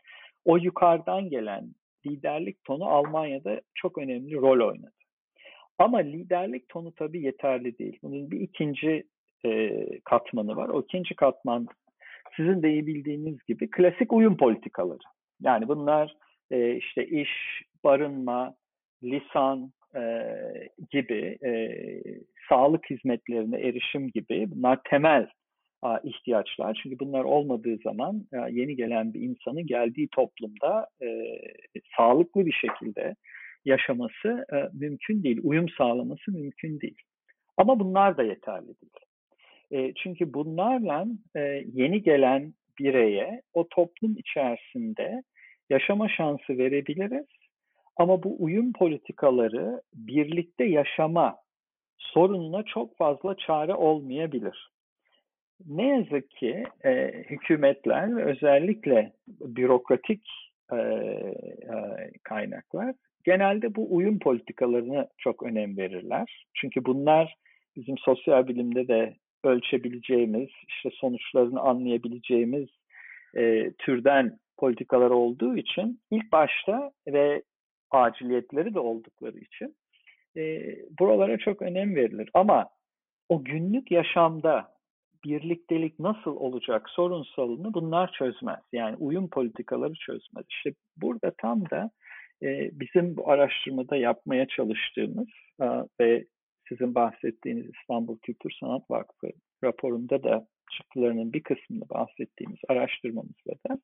[0.45, 1.65] o yukarıdan gelen
[2.08, 4.91] liderlik tonu Almanya'da çok önemli rol oynadı.
[5.80, 8.00] Ama liderlik tonu tabii yeterli değil.
[8.04, 9.04] Bunun bir ikinci
[9.45, 10.69] e, katmanı var.
[10.69, 11.67] O ikinci katman
[12.36, 15.00] sizin de iyi bildiğiniz gibi klasik uyum politikaları.
[15.41, 16.15] Yani bunlar
[16.51, 17.29] e, işte iş,
[17.84, 18.55] barınma,
[19.03, 20.01] lisan e,
[20.91, 21.51] gibi e,
[22.49, 25.27] sağlık hizmetlerine erişim gibi bunlar temel
[25.81, 26.79] a, ihtiyaçlar.
[26.84, 31.08] Çünkü bunlar olmadığı zaman a, yeni gelen bir insanın geldiği toplumda e,
[31.97, 33.15] sağlıklı bir şekilde
[33.65, 37.01] yaşaması e, mümkün değil, uyum sağlaması mümkün değil.
[37.58, 39.05] Ama bunlar da yeterli değil.
[39.71, 41.05] E, çünkü bunlarla
[41.36, 41.39] e,
[41.73, 45.23] yeni gelen bireye o toplum içerisinde
[45.69, 47.25] yaşama şansı verebiliriz
[47.97, 51.36] ama bu uyum politikaları birlikte yaşama
[51.97, 54.69] sorununa çok fazla çare olmayabilir.
[55.65, 60.21] Ne yazık ki e, hükümetler ve özellikle bürokratik
[60.71, 66.47] e, e, kaynaklar genelde bu uyum politikalarını çok önem verirler.
[66.54, 67.36] Çünkü bunlar
[67.75, 72.69] bizim sosyal bilimde de ölçebileceğimiz, işte sonuçlarını anlayabileceğimiz
[73.38, 77.43] e, türden politikalar olduğu için ilk başta ve
[77.91, 79.75] aciliyetleri de oldukları için
[80.37, 80.61] e,
[80.99, 82.29] buralara çok önem verilir.
[82.33, 82.69] Ama
[83.29, 84.75] o günlük yaşamda
[85.25, 88.59] birliktelik nasıl olacak sorunsalını bunlar çözmez.
[88.73, 90.45] Yani uyum politikaları çözmez.
[90.49, 91.91] İşte burada tam da
[92.43, 95.27] e, bizim bu araştırmada yapmaya çalıştığımız
[95.61, 95.65] e,
[95.99, 96.25] ve
[96.69, 99.27] sizin bahsettiğiniz İstanbul Kültür Sanat Vakfı
[99.63, 103.78] raporunda da çıktılarının bir kısmını bahsettiğimiz araştırmamızda da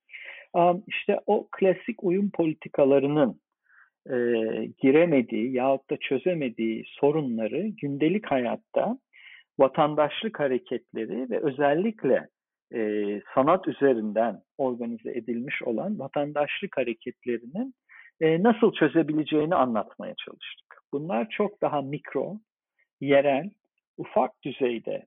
[0.87, 3.41] işte o klasik uyum politikalarının
[4.09, 4.15] e,
[4.77, 8.97] giremediği yahut da çözemediği sorunları gündelik hayatta
[9.59, 12.27] vatandaşlık hareketleri ve özellikle
[12.73, 17.73] e, sanat üzerinden organize edilmiş olan vatandaşlık hareketlerinin
[18.21, 20.81] e, nasıl çözebileceğini anlatmaya çalıştık.
[20.93, 22.37] Bunlar çok daha mikro,
[23.01, 23.49] yerel,
[23.97, 25.05] ufak düzeyde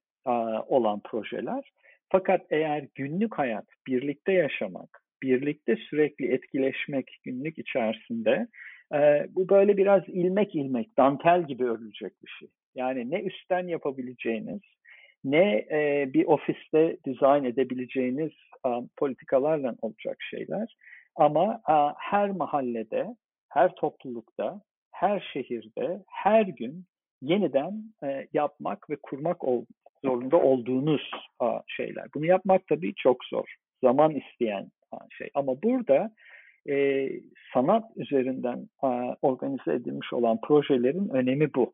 [0.69, 1.73] olan projeler.
[2.09, 8.47] Fakat eğer günlük hayat, birlikte yaşamak, birlikte sürekli etkileşmek günlük içerisinde
[8.95, 12.49] e, bu böyle biraz ilmek ilmek, dantel gibi örülecek bir şey.
[12.75, 14.61] Yani ne üstten yapabileceğiniz,
[15.25, 18.33] ne e, bir ofiste dizayn edebileceğiniz
[18.97, 20.77] politikalarla olacak şeyler.
[21.17, 21.61] Ama
[21.99, 23.07] her mahallede,
[23.49, 24.61] her toplulukta,
[24.91, 26.85] her şehirde, her gün
[27.23, 29.65] yeniden e, yapmak ve kurmak ol,
[30.05, 31.11] zorunda olduğunuz
[31.67, 32.07] şeyler.
[32.15, 34.71] Bunu yapmak tabii çok zor, zaman isteyen
[35.19, 35.31] şey.
[35.35, 36.11] Ama burada
[36.69, 37.09] e,
[37.55, 41.73] sanat üzerinden uh, organize edilmiş olan projelerin önemi bu.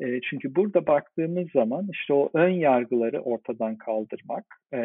[0.00, 4.78] E, çünkü burada baktığımız zaman işte o ön yargıları ortadan kaldırmak, e,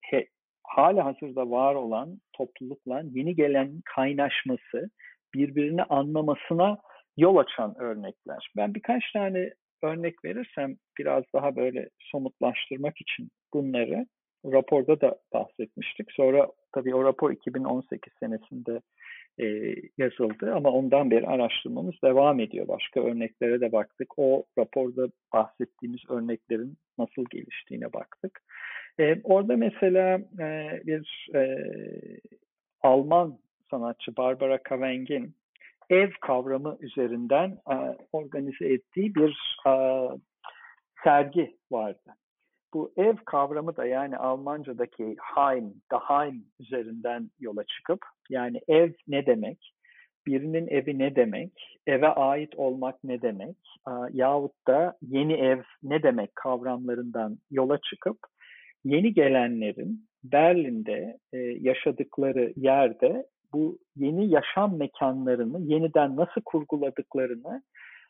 [0.00, 0.26] he,
[0.64, 4.90] hala hazırda var olan toplulukla yeni gelen kaynaşması,
[5.34, 6.78] birbirini anlamasına
[7.16, 8.50] yol açan örnekler.
[8.56, 9.50] Ben birkaç tane
[9.84, 14.06] örnek verirsem biraz daha böyle somutlaştırmak için bunları
[14.44, 16.12] raporda da bahsetmiştik.
[16.12, 18.80] Sonra tabii o rapor 2018 senesinde
[19.40, 22.68] e, yazıldı ama ondan beri araştırmamız devam ediyor.
[22.68, 24.18] Başka örneklere de baktık.
[24.18, 28.42] O raporda bahsettiğimiz örneklerin nasıl geliştiğine baktık.
[29.00, 31.58] E, orada mesela e, bir e,
[32.82, 33.38] Alman
[33.70, 35.34] sanatçı Barbara Kaveng'in
[35.90, 37.76] ev kavramı üzerinden e,
[38.12, 39.72] organize ettiği bir e,
[41.04, 42.14] sergi vardı.
[42.74, 47.98] Bu ev kavramı da yani Almanca'daki Heim, Daheim üzerinden yola çıkıp
[48.30, 49.72] yani ev ne demek,
[50.26, 53.56] birinin evi ne demek, eve ait olmak ne demek
[54.12, 58.18] yahut da yeni ev ne demek kavramlarından yola çıkıp
[58.84, 67.62] yeni gelenlerin Berlin'de e, yaşadıkları yerde bu yeni yaşam mekanlarını yeniden nasıl kurguladıklarını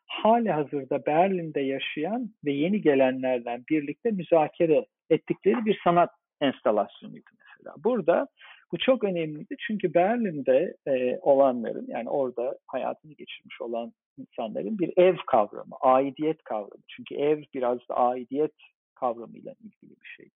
[0.06, 7.74] hali hazırda Berlin'de yaşayan ve yeni gelenlerden birlikte müzakere ettikleri bir sanat enstalasyonuydu mesela.
[7.84, 8.28] Burada
[8.72, 15.16] bu çok önemliydi çünkü Berlin'de e, olanların yani orada hayatını geçirmiş olan insanların bir ev
[15.26, 16.82] kavramı, aidiyet kavramı.
[16.88, 18.54] Çünkü ev biraz da aidiyet
[18.94, 20.34] kavramıyla ilgili bir şeydi.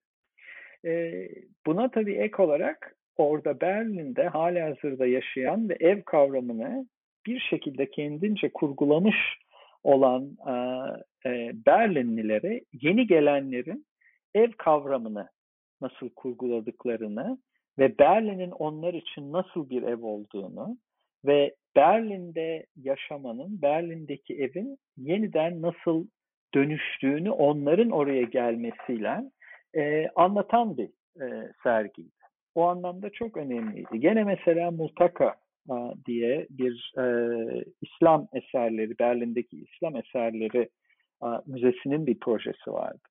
[0.84, 1.28] E,
[1.66, 6.86] buna tabii ek olarak orada Berlin'de hali hazırda yaşayan ve ev kavramını
[7.26, 9.16] bir şekilde kendince kurgulamış
[9.84, 10.54] olan e,
[11.30, 13.86] e, Berlinlilere yeni gelenlerin
[14.34, 15.28] ev kavramını
[15.80, 17.38] nasıl kurguladıklarını
[17.78, 20.76] ve Berlin'in onlar için nasıl bir ev olduğunu
[21.24, 26.06] ve Berlin'de yaşamanın, Berlin'deki evin yeniden nasıl
[26.54, 29.30] dönüştüğünü onların oraya gelmesiyle
[29.76, 32.15] e, anlatan bir e, sergiydi.
[32.56, 34.00] O anlamda çok önemliydi.
[34.00, 35.36] Gene mesela Multaka
[36.06, 37.04] diye bir e,
[37.82, 40.68] İslam eserleri, Berlin'deki İslam eserleri
[41.22, 43.08] e, müzesinin bir projesi vardı.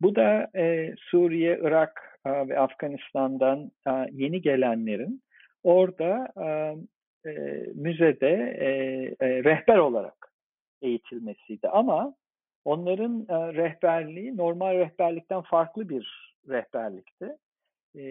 [0.00, 5.22] Bu da e, Suriye, Irak e, ve Afganistan'dan e, yeni gelenlerin
[5.62, 6.76] orada e,
[7.30, 7.32] e,
[7.74, 8.68] müzede e,
[9.26, 10.32] e, rehber olarak
[10.82, 11.68] eğitilmesiydi.
[11.68, 12.14] Ama
[12.64, 17.36] onların e, rehberliği normal rehberlikten farklı bir rehberlikti
[17.96, 18.02] e,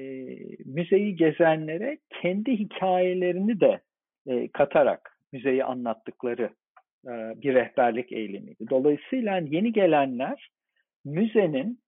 [0.66, 3.82] müzeyi gezenlere kendi hikayelerini de
[4.28, 6.50] e, katarak müzeyi anlattıkları
[7.06, 7.12] e,
[7.42, 8.70] bir rehberlik eylemiydi.
[8.70, 10.52] Dolayısıyla yeni gelenler
[11.06, 11.80] müzenin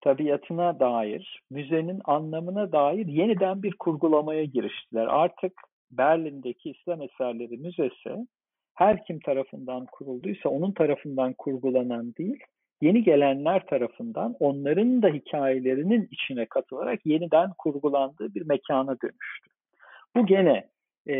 [0.00, 5.06] tabiatına dair, müzenin anlamına dair yeniden bir kurgulamaya giriştiler.
[5.06, 5.52] Artık
[5.90, 8.26] Berlin'deki İslam Eserleri Müzesi
[8.74, 12.40] her kim tarafından kurulduysa onun tarafından kurgulanan değil,
[12.82, 19.50] yeni gelenler tarafından onların da hikayelerinin içine katılarak yeniden kurgulandığı bir mekana dönüştü.
[20.16, 20.68] Bu gene
[21.06, 21.14] e,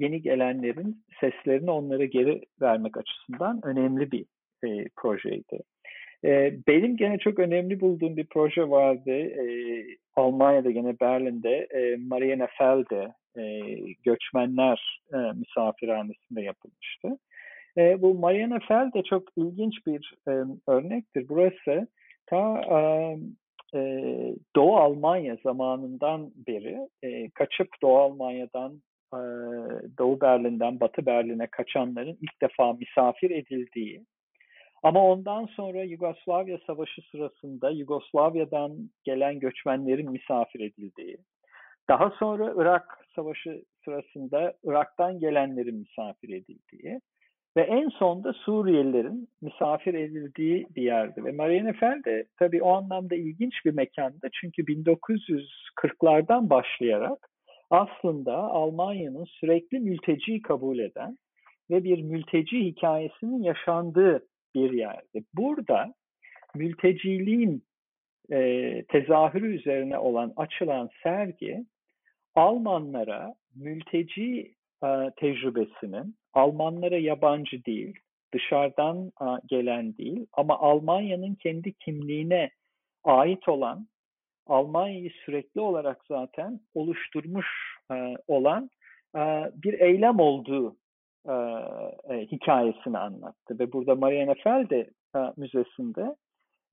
[0.00, 4.24] yeni gelenlerin seslerini onlara geri vermek açısından önemli bir
[4.64, 5.60] e, projeydi.
[6.24, 9.12] E, benim gene çok önemli bulduğum bir proje vardı.
[9.12, 9.46] E,
[10.16, 13.60] Almanya'da gene Berlin'de e, Mariana Felde e,
[14.04, 17.18] göçmenler e, misafirhanesinde yapılmıştı.
[17.78, 20.32] E, bu Mariana Felde çok ilginç bir e,
[20.66, 21.28] örnektir.
[21.28, 21.88] Burası
[22.26, 22.78] ta e,
[23.74, 23.80] e,
[24.56, 28.82] Doğu Almanya zamanından beri e, kaçıp Doğu Almanya'dan
[29.14, 29.20] e,
[29.98, 34.04] Doğu Berlin'den Batı Berlin'e kaçanların ilk defa misafir edildiği
[34.82, 41.16] ama ondan sonra Yugoslavya Savaşı sırasında Yugoslavya'dan gelen göçmenlerin misafir edildiği,
[41.88, 47.00] daha sonra Irak Savaşı sırasında Irak'tan gelenlerin misafir edildiği
[47.56, 51.24] ve en sonda Suriyelilerin misafir edildiği bir yerdi.
[51.24, 54.28] Ve Marienefeld de tabii o anlamda ilginç bir mekandı.
[54.40, 57.28] Çünkü 1940'lardan başlayarak
[57.70, 61.16] aslında Almanya'nın sürekli mülteci kabul eden
[61.70, 65.24] ve bir mülteci hikayesinin yaşandığı bir yerdi.
[65.34, 65.94] Burada
[66.54, 67.62] mülteciliğin
[68.32, 71.64] e, tezahürü üzerine olan açılan sergi
[72.34, 74.54] Almanlara mülteci
[74.84, 77.98] e, tecrübesinin Almanlara yabancı değil,
[78.34, 79.12] dışarıdan
[79.46, 82.50] gelen değil ama Almanya'nın kendi kimliğine
[83.04, 83.88] ait olan
[84.46, 87.46] Almanya'yı sürekli olarak zaten oluşturmuş
[87.92, 88.70] e, olan
[89.16, 89.20] e,
[89.54, 90.76] bir eylem olduğu
[91.28, 91.34] e,
[92.32, 93.58] hikayesini anlattı.
[93.58, 94.90] Ve burada Marianne Felde
[95.36, 96.16] Müzesi'nde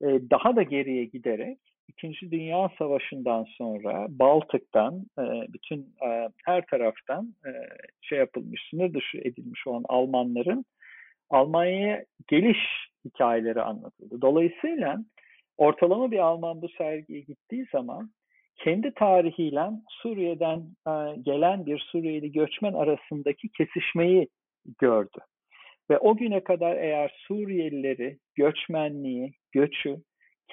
[0.02, 1.58] daha da geriye giderek
[1.88, 5.22] İkinci Dünya Savaşı'ndan sonra Baltık'tan e,
[5.52, 7.50] bütün e, her taraftan e,
[8.00, 10.64] şey yapılmış, sınır dışı edilmiş olan Almanların
[11.30, 12.58] Almanya'ya geliş
[13.04, 14.20] hikayeleri anlatıldı.
[14.22, 14.98] Dolayısıyla
[15.56, 18.10] ortalama bir Alman bu sergiye gittiği zaman
[18.56, 20.62] kendi tarihiyle Suriye'den
[21.22, 24.28] gelen bir Suriyeli göçmen arasındaki kesişmeyi
[24.78, 25.18] gördü.
[25.90, 29.96] Ve o güne kadar eğer Suriyelileri, göçmenliği, göçü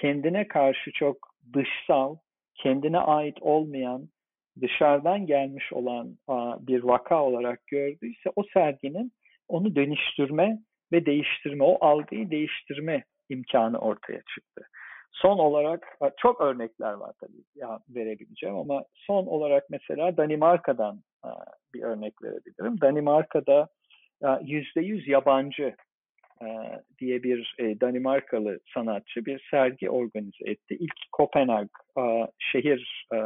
[0.02, 1.18] kendine karşı çok
[1.54, 2.16] dışsal,
[2.56, 4.10] kendine ait olmayan,
[4.62, 6.18] dışarıdan gelmiş olan
[6.60, 9.12] bir vaka olarak gördüyse o serginin
[9.48, 10.60] onu dönüştürme
[10.92, 14.68] ve değiştirme, o algıyı değiştirme imkanı ortaya çıktı.
[15.12, 21.02] Son olarak çok örnekler var tabii ya verebileceğim ama son olarak mesela Danimarka'dan
[21.74, 22.82] bir örnek verebilirim.
[22.82, 23.68] Danimarka'da
[24.42, 25.76] yüzde yüz yabancı
[27.00, 30.78] diye bir e, Danimarkalı sanatçı bir sergi organize etti.
[30.80, 31.68] İlk Kopenhag
[32.40, 33.20] şehir e,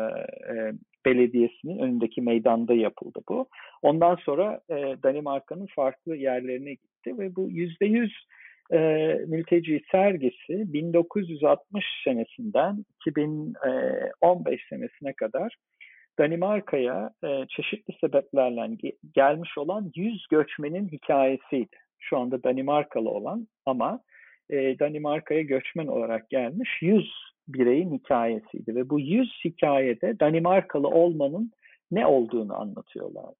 [1.05, 3.47] belediyesinin önündeki meydanda yapıldı bu.
[3.81, 4.61] Ondan sonra
[5.03, 8.13] Danimarka'nın farklı yerlerine gitti ve bu yüzde yüz
[9.27, 15.55] mülteci sergisi 1960 senesinden 2015 senesine kadar
[16.19, 21.75] Danimarka'ya e, çeşitli sebeplerle gelmiş olan 100 göçmenin hikayesiydi.
[22.09, 23.99] Şu anda Danimarkalı olan ama
[24.49, 27.11] e, Danimarka'ya göçmen olarak gelmiş 100
[27.47, 28.75] bireyin hikayesiydi.
[28.75, 31.51] Ve bu 100 hikayede Danimarkalı olmanın
[31.91, 33.35] ne olduğunu anlatıyorlardı.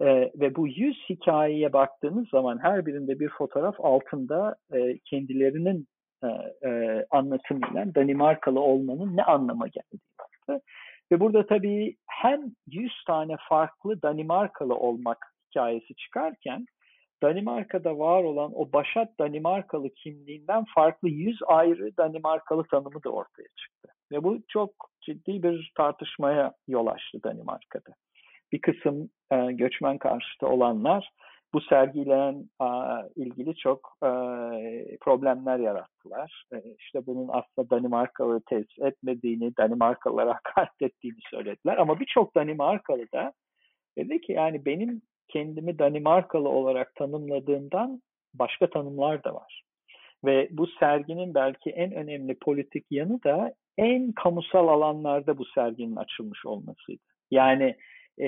[0.00, 5.86] E, ve bu 100 hikayeye baktığınız zaman her birinde bir fotoğraf altında e, kendilerinin
[6.24, 6.28] e,
[6.68, 10.62] e, anlatımıyla Danimarkalı olmanın ne anlama geldiği vardı.
[11.12, 16.66] Ve burada tabii hem 100 tane farklı Danimarkalı olmak hikayesi çıkarken
[17.22, 23.88] Danimarka'da var olan o başat Danimarkalı kimliğinden farklı 100 ayrı Danimarkalı tanımı da ortaya çıktı.
[24.12, 27.94] Ve bu çok ciddi bir tartışmaya yol açtı Danimarka'da.
[28.52, 31.10] Bir kısım e, göçmen karşıtı olanlar
[31.54, 32.34] bu sergiyle
[33.16, 34.10] ilgili çok e,
[35.00, 36.44] problemler yarattılar.
[36.52, 41.76] E, işte bunun aslında Danimarkalı tesis etmediğini, Danimarkalılara hakaret ettiğini söylediler.
[41.76, 43.32] Ama birçok Danimarkalı da
[43.98, 48.02] dedi ki yani benim kendimi Danimarkalı olarak tanımladığımdan
[48.34, 49.62] başka tanımlar da var.
[50.24, 56.46] Ve bu serginin belki en önemli politik yanı da en kamusal alanlarda bu serginin açılmış
[56.46, 57.02] olmasıydı.
[57.30, 57.76] Yani
[58.20, 58.26] e,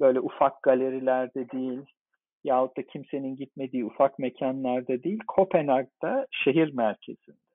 [0.00, 1.84] böyle ufak galerilerde değil,
[2.44, 7.50] yahut da kimsenin gitmediği ufak mekanlarda değil, Kopenhag'da şehir merkezinde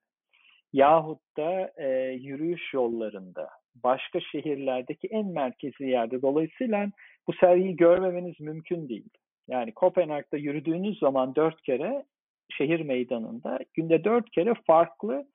[0.75, 3.49] yahut da e, yürüyüş yollarında,
[3.83, 6.21] başka şehirlerdeki en merkezi yerde.
[6.21, 6.91] Dolayısıyla
[7.27, 9.09] bu sergiyi görmemeniz mümkün değil.
[9.47, 12.05] Yani Kopenhag'da yürüdüğünüz zaman dört kere
[12.49, 15.27] şehir meydanında günde dört kere farklı,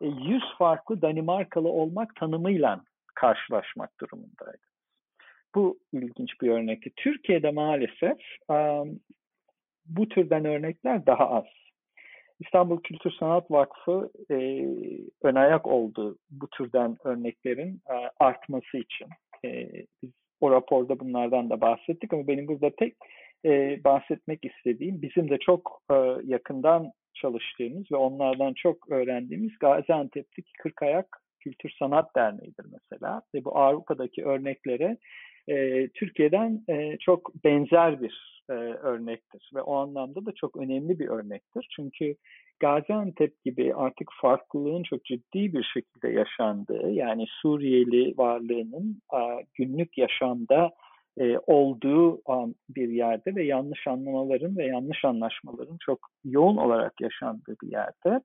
[0.00, 2.80] e, yüz farklı Danimarkalı olmak tanımıyla
[3.14, 4.68] karşılaşmak durumundaydı.
[5.54, 6.90] Bu ilginç bir örnekti.
[6.96, 8.18] Türkiye'de maalesef
[9.86, 11.44] bu türden örnekler daha az.
[12.40, 14.34] İstanbul Kültür Sanat Vakfı e,
[15.22, 19.08] ön ayak oldu bu türden örneklerin e, artması için.
[19.44, 19.68] E,
[20.02, 20.10] biz
[20.40, 22.96] o raporda bunlardan da bahsettik ama benim burada tek
[23.44, 31.06] e, bahsetmek istediğim bizim de çok e, yakından çalıştığımız ve onlardan çok öğrendiğimiz Gaziantep'teki Kırkayak
[31.40, 33.22] Kültür Sanat Derneği'dir mesela.
[33.34, 34.96] Ve bu Avrupa'daki örneklere
[35.48, 39.50] e, Türkiye'den e, çok benzer bir e, örnektir.
[39.54, 41.68] Ve o anlamda da çok önemli bir örnektir.
[41.76, 42.14] Çünkü
[42.60, 50.70] Gaziantep gibi artık farklılığın çok ciddi bir şekilde yaşandığı, yani Suriyeli varlığının a, günlük yaşamda
[51.20, 52.22] e, olduğu
[52.68, 58.20] bir yerde ve yanlış anlamaların ve yanlış anlaşmaların çok yoğun olarak yaşandığı bir yerde.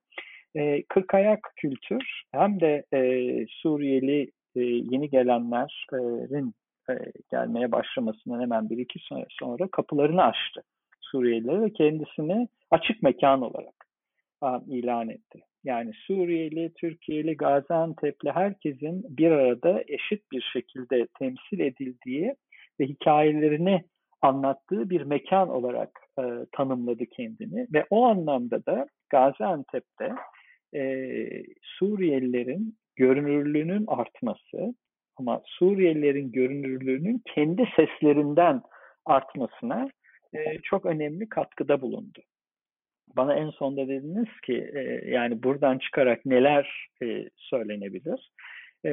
[0.55, 2.99] E, kırkayak kültür hem de e,
[3.49, 6.53] Suriyeli e, yeni gelenlerin
[6.89, 6.93] e,
[7.31, 10.63] gelmeye başlamasından hemen bir iki sene sonra kapılarını açtı
[11.01, 13.87] Suriyelilere ve kendisini açık mekan olarak
[14.67, 15.39] ilan etti.
[15.63, 22.35] Yani Suriyeli, Türkiye'li, Gaziantep'li herkesin bir arada eşit bir şekilde temsil edildiği
[22.79, 23.83] ve hikayelerini
[24.21, 30.13] anlattığı bir mekan olarak e, tanımladı kendini ve o anlamda da Gaziantep'te
[30.75, 30.81] e,
[31.61, 34.73] Suriyelilerin görünürlüğünün artması
[35.17, 38.61] ama Suriyelilerin görünürlüğünün kendi seslerinden
[39.05, 39.89] artmasına
[40.33, 42.21] e, çok önemli katkıda bulundu.
[43.15, 48.31] Bana en sonda dediniz ki e, yani buradan çıkarak neler e, söylenebilir,
[48.85, 48.91] e,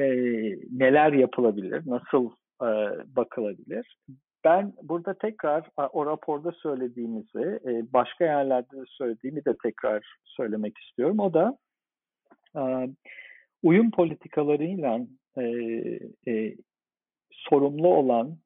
[0.71, 2.69] neler yapılabilir, nasıl e,
[3.15, 3.97] bakılabilir.
[4.43, 11.19] Ben burada tekrar o raporda söylediğimizi, e, başka yerlerde de söylediğimi de tekrar söylemek istiyorum.
[11.19, 11.57] O da
[13.63, 14.99] uyum politikalarıyla
[17.31, 18.37] sorumlu olan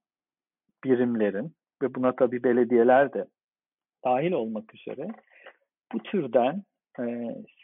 [0.83, 3.25] birimlerin ve buna tabii belediyeler de
[4.05, 5.07] dahil olmak üzere
[5.93, 6.63] bu türden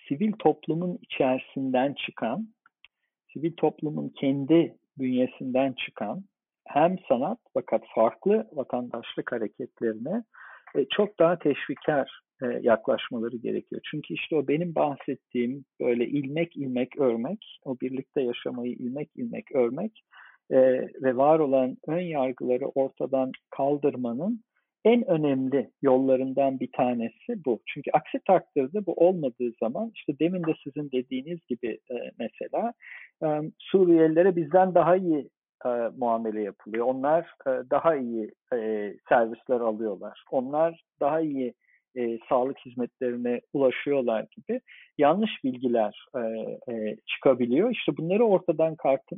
[0.08, 2.48] sivil toplumun içerisinden çıkan,
[3.34, 6.24] sivil toplumun kendi bünyesinden çıkan
[6.68, 10.24] hem sanat fakat farklı vatandaşlık hareketlerine
[10.76, 12.31] e, çok daha teşvikar e,
[12.62, 13.82] yaklaşmaları gerekiyor.
[13.92, 20.04] Çünkü işte o benim bahsettiğim böyle ilmek ilmek örmek, o birlikte yaşamayı ilmek ilmek örmek
[20.52, 20.58] e,
[21.02, 24.44] ve var olan ön yargıları ortadan kaldırmanın
[24.86, 27.60] en önemli yollarından bir tanesi bu.
[27.66, 31.80] Çünkü aksi takdirde bu olmadığı zaman işte demin de sizin dediğiniz gibi
[32.20, 32.74] mesela
[33.60, 35.30] Suriyelilere bizden daha iyi
[35.66, 36.86] e, muamele yapılıyor.
[36.86, 40.24] Onlar e, daha iyi e, servisler alıyorlar.
[40.32, 41.54] Onlar daha iyi
[41.98, 44.62] e, sağlık hizmetlerine ulaşıyorlar gibi
[44.98, 46.20] yanlış bilgiler e,
[46.74, 47.72] e, çıkabiliyor.
[47.72, 48.76] İşte bunları ortadan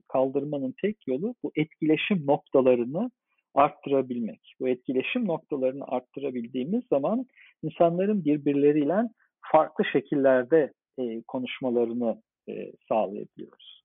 [0.08, 3.12] kaldırmanın tek yolu bu etkileşim noktalarını
[3.56, 4.56] arttırabilmek.
[4.60, 7.26] Bu etkileşim noktalarını arttırabildiğimiz zaman
[7.64, 9.10] insanların birbirleriyle
[9.52, 13.84] farklı şekillerde e, konuşmalarını e, sağlayabiliyoruz.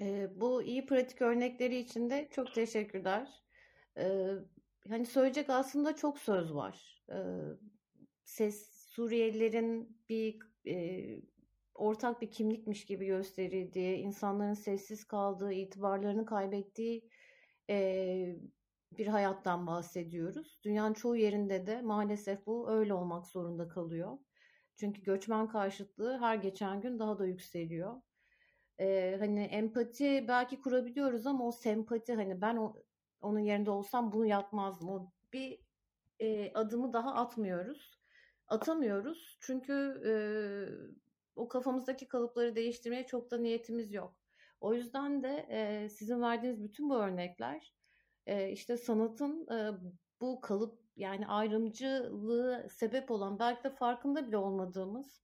[0.00, 3.28] Ee, bu iyi pratik örnekleri için de çok teşekkürler.
[3.98, 4.04] Ee,
[4.88, 7.04] hani söyleyecek aslında çok söz var.
[7.12, 7.16] Ee,
[8.24, 11.06] ses Suriyelilerin bir e,
[11.74, 17.08] ortak bir kimlikmiş gibi gösterildiği, insanların sessiz kaldığı, itibarlarını kaybettiği
[17.70, 18.36] e,
[18.98, 20.60] bir hayattan bahsediyoruz.
[20.64, 24.18] Dünyanın çoğu yerinde de maalesef bu öyle olmak zorunda kalıyor.
[24.76, 28.02] Çünkü göçmen karşıtlığı her geçen gün daha da yükseliyor
[28.80, 32.82] e, hani empati belki kurabiliyoruz ama o sempati hani ben o,
[33.20, 34.88] onun yerinde olsam bunu yapmazdım.
[34.88, 35.60] O bir
[36.20, 38.00] e, adımı daha atmıyoruz.
[38.48, 40.12] Atamıyoruz çünkü e,
[41.36, 44.16] o kafamızdaki kalıpları değiştirmeye çok da niyetimiz yok.
[44.60, 47.74] O yüzden de e, sizin verdiğiniz bütün bu örnekler
[48.26, 49.72] e, işte sanatın e,
[50.20, 55.22] bu kalıp yani ayrımcılığı sebep olan belki de farkında bile olmadığımız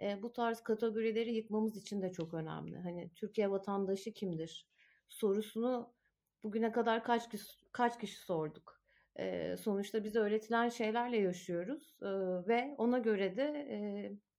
[0.00, 2.78] e, bu tarz kategorileri yıkmamız için de çok önemli.
[2.78, 4.68] Hani Türkiye vatandaşı kimdir
[5.08, 5.92] sorusunu
[6.42, 8.80] bugüne kadar kaç kişi, kaç kişi sorduk.
[9.18, 12.08] E, sonuçta bize öğretilen şeylerle yaşıyoruz e,
[12.48, 13.78] ve ona göre de e,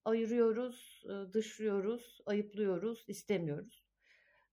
[0.06, 3.90] ayırıyoruz, e, dışlıyoruz, ayıplıyoruz, istemiyoruz.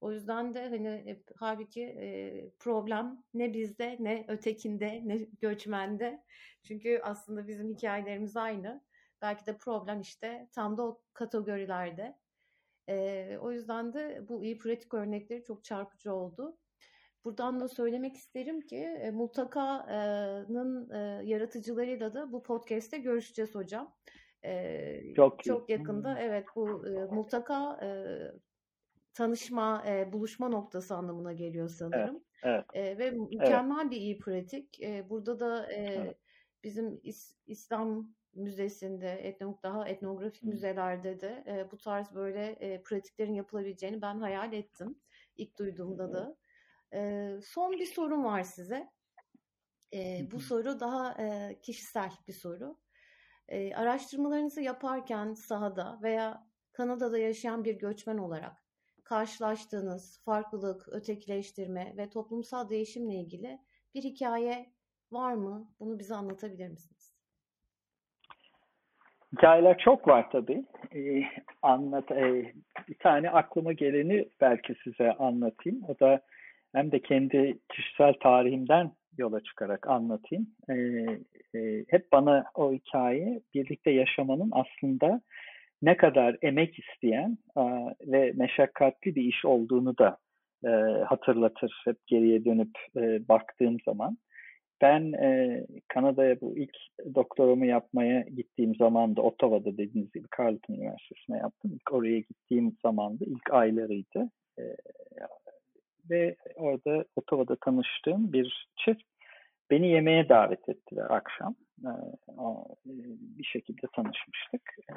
[0.01, 6.25] O yüzden de hani halbuki e, problem ne bizde ne ötekinde ne göçmende.
[6.63, 8.85] Çünkü aslında bizim hikayelerimiz aynı.
[9.23, 12.19] Belki de problem işte tam da o kategorilerde.
[12.89, 16.57] E, o yüzden de bu iyi pratik örnekleri çok çarpıcı oldu.
[17.25, 23.95] Buradan da söylemek isterim ki e, Multaka'nın e, yaratıcılarıyla da bu podcast'te görüşeceğiz hocam.
[24.45, 27.81] E, çok, çok yakında evet bu Multaka
[29.15, 32.25] tanışma, buluşma noktası anlamına geliyor sanırım.
[32.43, 32.99] Evet, evet.
[32.99, 33.91] Ve mükemmel evet.
[33.91, 34.81] bir iyi pratik.
[35.11, 36.17] Burada da evet.
[36.65, 40.47] bizim is, İslam Müzesi'nde, etno, daha etnografik Hı.
[40.47, 44.97] müzelerde de bu tarz böyle pratiklerin yapılabileceğini ben hayal ettim
[45.37, 46.37] ilk duyduğumda da.
[46.95, 48.89] E, son bir sorum var size.
[49.95, 52.77] E, bu soru daha e, kişisel bir soru.
[53.49, 58.67] E, araştırmalarınızı yaparken sahada veya Kanada'da yaşayan bir göçmen olarak
[59.07, 63.59] karşılaştığınız farklılık, ötekileştirme ve toplumsal değişimle ilgili
[63.95, 64.67] bir hikaye
[65.13, 65.69] var mı?
[65.81, 67.17] Bunu bize anlatabilir misiniz?
[69.33, 70.65] Hikayeler çok var tabii.
[70.95, 71.23] Ee,
[71.63, 72.53] anlat, e,
[72.89, 75.85] bir tane aklıma geleni belki size anlatayım.
[75.89, 76.23] O da
[76.77, 80.47] hem de kendi kişisel tarihimden yola çıkarak anlatayım.
[80.71, 80.75] Ee,
[81.59, 85.21] e, hep bana o hikaye birlikte yaşamanın aslında
[85.83, 87.63] ne kadar emek isteyen e,
[88.13, 90.19] ve meşakkatli bir iş olduğunu da
[90.65, 90.69] e,
[91.05, 94.19] hatırlatır hep geriye dönüp e, baktığım zaman.
[94.81, 96.77] Ben e, Kanada'ya bu ilk
[97.15, 101.73] doktoramı yapmaya gittiğim zaman da Ottawa'da dediğiniz gibi Carleton Üniversitesi'ne yaptım.
[101.75, 104.31] İlk oraya gittiğim zaman da ilk aylarıydı.
[104.59, 104.63] E,
[106.11, 109.03] ve orada Ottawa'da tanıştığım bir çift
[109.71, 111.55] beni yemeğe davet ettiler akşam.
[111.85, 111.93] E,
[113.39, 114.63] bir şekilde tanışmıştık.
[114.91, 114.95] E,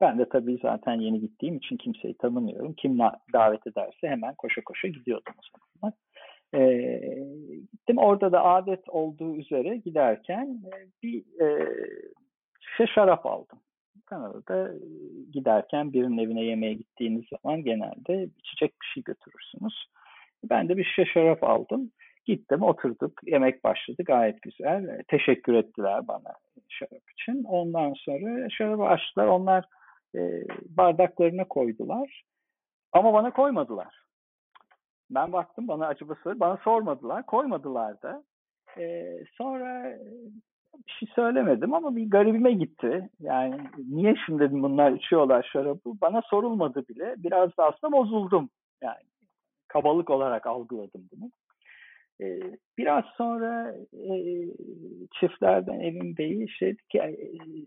[0.00, 2.74] ben de tabii zaten yeni gittiğim için kimseyi tanımıyorum.
[2.74, 2.98] Kim
[3.32, 5.98] davet ederse hemen koşa koşa gidiyordum o zamanlar.
[6.54, 6.62] E,
[7.72, 11.68] gittim orada da adet olduğu üzere giderken e, bir e,
[12.60, 13.58] şişe şarap aldım.
[14.06, 14.72] Kanada'da
[15.32, 19.86] giderken birinin evine yemeğe gittiğiniz zaman genelde içecek bir şey götürürsünüz.
[20.50, 21.90] Ben de bir şişe şarap aldım.
[22.24, 25.02] Gittim oturduk yemek başladı gayet güzel.
[25.08, 26.34] Teşekkür ettiler bana
[26.68, 27.44] şarap için.
[27.44, 29.26] Ondan sonra şarabı açtılar.
[29.26, 29.64] Onlar
[30.14, 30.20] e,
[30.68, 32.22] bardaklarına koydular.
[32.92, 34.02] Ama bana koymadılar.
[35.10, 38.22] Ben baktım bana acıbası, bana sormadılar, koymadılar da.
[38.78, 39.98] Ee, sonra
[40.86, 43.08] bir şey söylemedim ama bir garibime gitti.
[43.20, 45.80] Yani niye şimdi bunlar içiyorlar şarabı?
[45.84, 47.14] Bana sorulmadı bile.
[47.18, 48.50] Biraz da aslında bozuldum.
[48.82, 49.02] Yani
[49.72, 51.30] kabalık olarak algıladım bunu.
[52.20, 52.40] Ee,
[52.78, 54.14] biraz sonra e,
[55.20, 57.16] çiftlerden evin beyi şey ki e,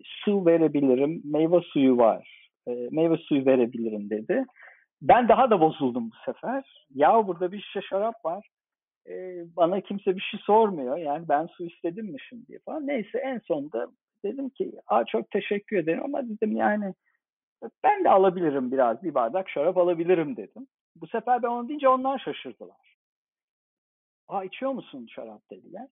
[0.04, 2.50] su verebilirim, meyve suyu var.
[2.68, 4.46] E, meyve suyu verebilirim dedi.
[5.02, 6.86] Ben daha da bozuldum bu sefer.
[6.96, 8.48] Ya burada bir şişe şarap var.
[9.10, 10.98] Ee, bana kimse bir şey sormuyor.
[10.98, 12.88] Yani ben su istedim mi şimdi falan.
[12.88, 13.88] Neyse en sonunda
[14.24, 16.94] dedim ki Aa, çok teşekkür ederim ama dedim yani
[17.84, 20.68] ben de alabilirim biraz bir bardak şarap alabilirim dedim.
[20.96, 22.98] Bu sefer ben onu deyince onlar şaşırdılar.
[24.28, 25.88] Aa içiyor musun şarap dediler.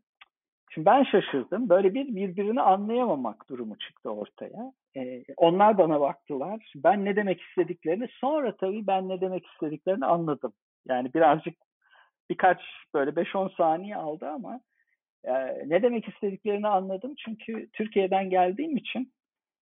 [0.73, 1.69] Şimdi ben şaşırdım.
[1.69, 4.73] Böyle bir birbirini anlayamamak durumu çıktı ortaya.
[4.97, 6.71] Ee, onlar bana baktılar.
[6.75, 10.53] Ben ne demek istediklerini sonra tabii ben ne demek istediklerini anladım.
[10.87, 11.57] Yani birazcık
[12.29, 12.61] birkaç
[12.93, 14.59] böyle 5-10 saniye aldı ama
[15.23, 15.33] e,
[15.69, 17.13] ne demek istediklerini anladım.
[17.17, 19.13] Çünkü Türkiye'den geldiğim için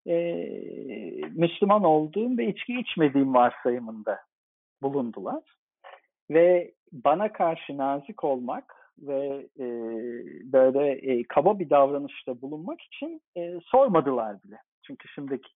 [0.08, 0.16] e,
[1.30, 4.20] Müslüman olduğum ve içki içmediğim varsayımında
[4.82, 5.43] bulundular.
[6.29, 9.65] Ve bana karşı nazik olmak ve e,
[10.53, 14.57] böyle e, kaba bir davranışta bulunmak için e, sormadılar bile.
[14.84, 15.49] Çünkü şimdiki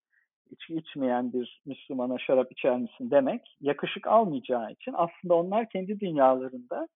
[0.52, 6.88] içki içmeyen bir Müslümana şarap içer misin demek yakışık almayacağı için aslında onlar kendi dünyalarında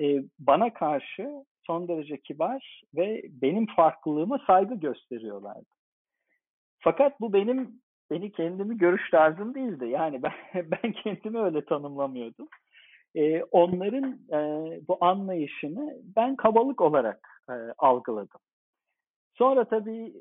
[0.00, 5.70] e, bana karşı son derece kibar ve benim farklılığıma saygı gösteriyorlardı.
[6.78, 7.80] Fakat bu benim
[8.10, 9.86] beni kendimi görüş tarzım değildi.
[9.88, 10.32] Yani ben,
[10.70, 12.48] ben kendimi öyle tanımlamıyordum
[13.14, 14.38] e, onların e,
[14.88, 18.40] bu anlayışını ben kabalık olarak e, algıladım.
[19.34, 20.12] Sonra tabii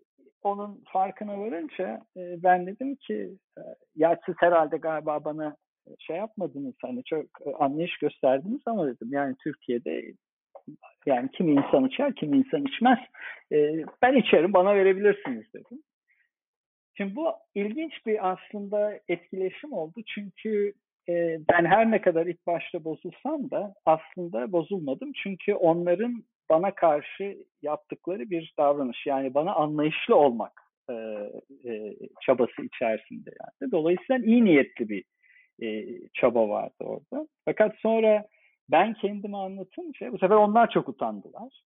[0.43, 3.61] onun farkına varınca e, ben dedim ki e,
[3.95, 5.55] ya siz herhalde galiba bana
[5.99, 7.25] şey yapmadınız hani çok
[7.59, 10.13] anlayış gösterdiniz ama dedim yani Türkiye'de
[11.05, 12.99] yani kimi insan içer kimi insan içmez.
[13.51, 15.81] E, ben içerim bana verebilirsiniz dedim.
[16.99, 20.73] Şimdi bu ilginç bir aslında etkileşim oldu çünkü
[21.09, 25.11] e, ben her ne kadar ilk başta bozulsam da aslında bozulmadım.
[25.23, 29.05] Çünkü onların bana karşı yaptıkları bir davranış.
[29.05, 30.93] Yani bana anlayışlı olmak e,
[31.65, 33.31] e, çabası içerisinde.
[33.41, 33.71] Yani.
[33.71, 35.03] Dolayısıyla iyi niyetli bir
[35.61, 37.27] e, çaba vardı orada.
[37.45, 38.27] Fakat sonra
[38.71, 41.61] ben kendimi anlatınca bu sefer onlar çok utandılar.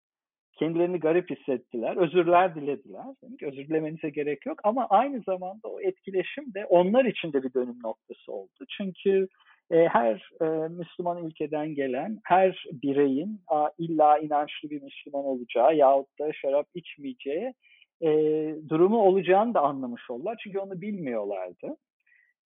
[0.59, 1.97] Kendilerini garip hissettiler.
[1.97, 3.05] Özürler dilediler.
[3.39, 4.59] Ki özür dilemenize gerek yok.
[4.63, 8.65] Ama aynı zamanda o etkileşim de onlar için de bir dönüm noktası oldu.
[8.77, 9.27] Çünkü
[9.71, 16.19] e, her e, Müslüman ülkeden gelen her bireyin a, illa inançlı bir Müslüman olacağı yahut
[16.19, 17.53] da şarap içmeyeceği
[18.01, 18.09] e,
[18.69, 20.37] durumu olacağını da anlamış oldular.
[20.43, 21.77] Çünkü onu bilmiyorlardı.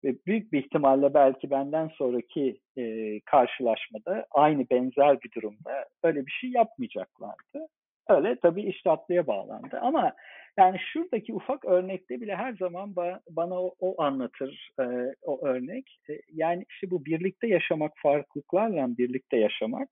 [0.03, 6.31] Ve büyük bir ihtimalle belki benden sonraki e, karşılaşmada aynı benzer bir durumda öyle bir
[6.31, 7.67] şey yapmayacaklardı.
[8.09, 9.79] Öyle tabii iş tatlıya bağlandı.
[9.81, 10.13] Ama
[10.57, 14.85] yani şuradaki ufak örnekte bile her zaman ba bana o, o anlatır e,
[15.21, 15.99] o örnek.
[16.09, 19.89] E, yani işte bu birlikte yaşamak, farklılıklarla birlikte yaşamak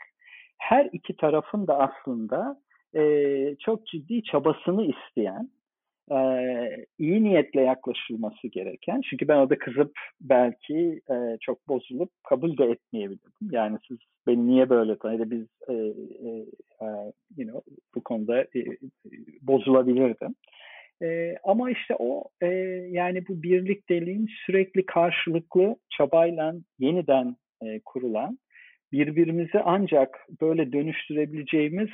[0.58, 2.62] her iki tarafın da aslında
[2.96, 3.02] e,
[3.60, 5.50] çok ciddi çabasını isteyen,
[6.12, 6.18] e,
[7.00, 9.02] iyi niyetle yaklaşılması gereken.
[9.10, 9.92] Çünkü ben orada kızıp
[10.22, 13.32] belki e, çok bozulup kabul de etmeyebilirdim.
[13.52, 13.98] Yani siz
[14.28, 16.88] beni niye böyle tanıdı biz e, e,
[17.38, 17.62] you know,
[17.96, 18.66] bu konuda e,
[19.42, 20.36] bozulabilirdim.
[21.02, 22.48] E, ama işte o e,
[22.92, 28.40] yani bu birlikteliğin sürekli karşılıklı çabayla yeniden e, kurulan
[28.92, 31.90] birbirimizi ancak böyle dönüştürebileceğimiz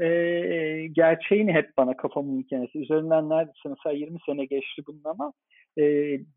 [0.00, 2.78] e, gerçeğini hep bana kafamın kendisi.
[2.78, 5.32] Üzerinden neredeyse mesela 20 sene geçti bunun ama
[5.78, 5.82] e,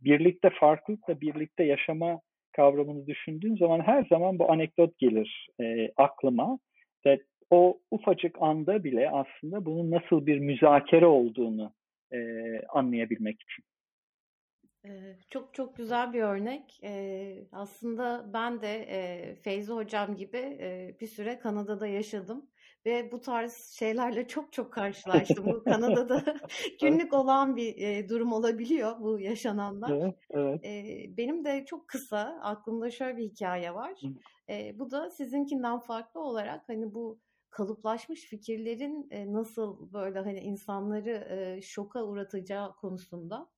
[0.01, 2.22] birlikte farklılıkla birlikte yaşama
[2.55, 6.59] kavramını düşündüğün zaman her zaman bu anekdot gelir e, aklıma.
[7.05, 11.74] Ve o ufacık anda bile aslında bunun nasıl bir müzakere olduğunu
[12.14, 12.20] e,
[12.70, 13.66] anlayabilmek için.
[15.30, 16.82] Çok çok güzel bir örnek.
[17.51, 18.86] Aslında ben de
[19.43, 20.57] Feyzi Hocam gibi
[21.01, 22.45] bir süre Kanada'da yaşadım
[22.86, 25.46] ve bu tarz şeylerle çok çok karşılaştım.
[25.46, 26.24] Bu Kanada'da
[26.82, 29.92] günlük olan bir durum olabiliyor bu yaşananlar.
[29.92, 30.62] Evet, evet.
[31.18, 34.02] Benim de çok kısa aklımda şöyle bir hikaye var.
[34.74, 37.20] Bu da sizinkinden farklı olarak hani bu
[37.50, 43.50] kalıplaşmış fikirlerin nasıl böyle hani insanları şoka uğratacağı konusunda.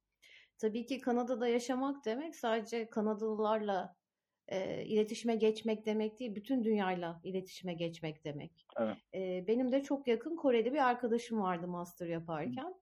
[0.57, 3.95] Tabii ki Kanada'da yaşamak demek sadece Kanadalılarla
[4.53, 8.65] e, iletişime geçmek demek değil, bütün dünyayla iletişime geçmek demek.
[8.77, 8.97] Evet.
[9.13, 12.75] E, benim de çok yakın Koreli bir arkadaşım vardı master yaparken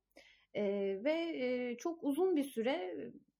[0.53, 0.63] e,
[1.03, 2.95] ve e, çok uzun bir süre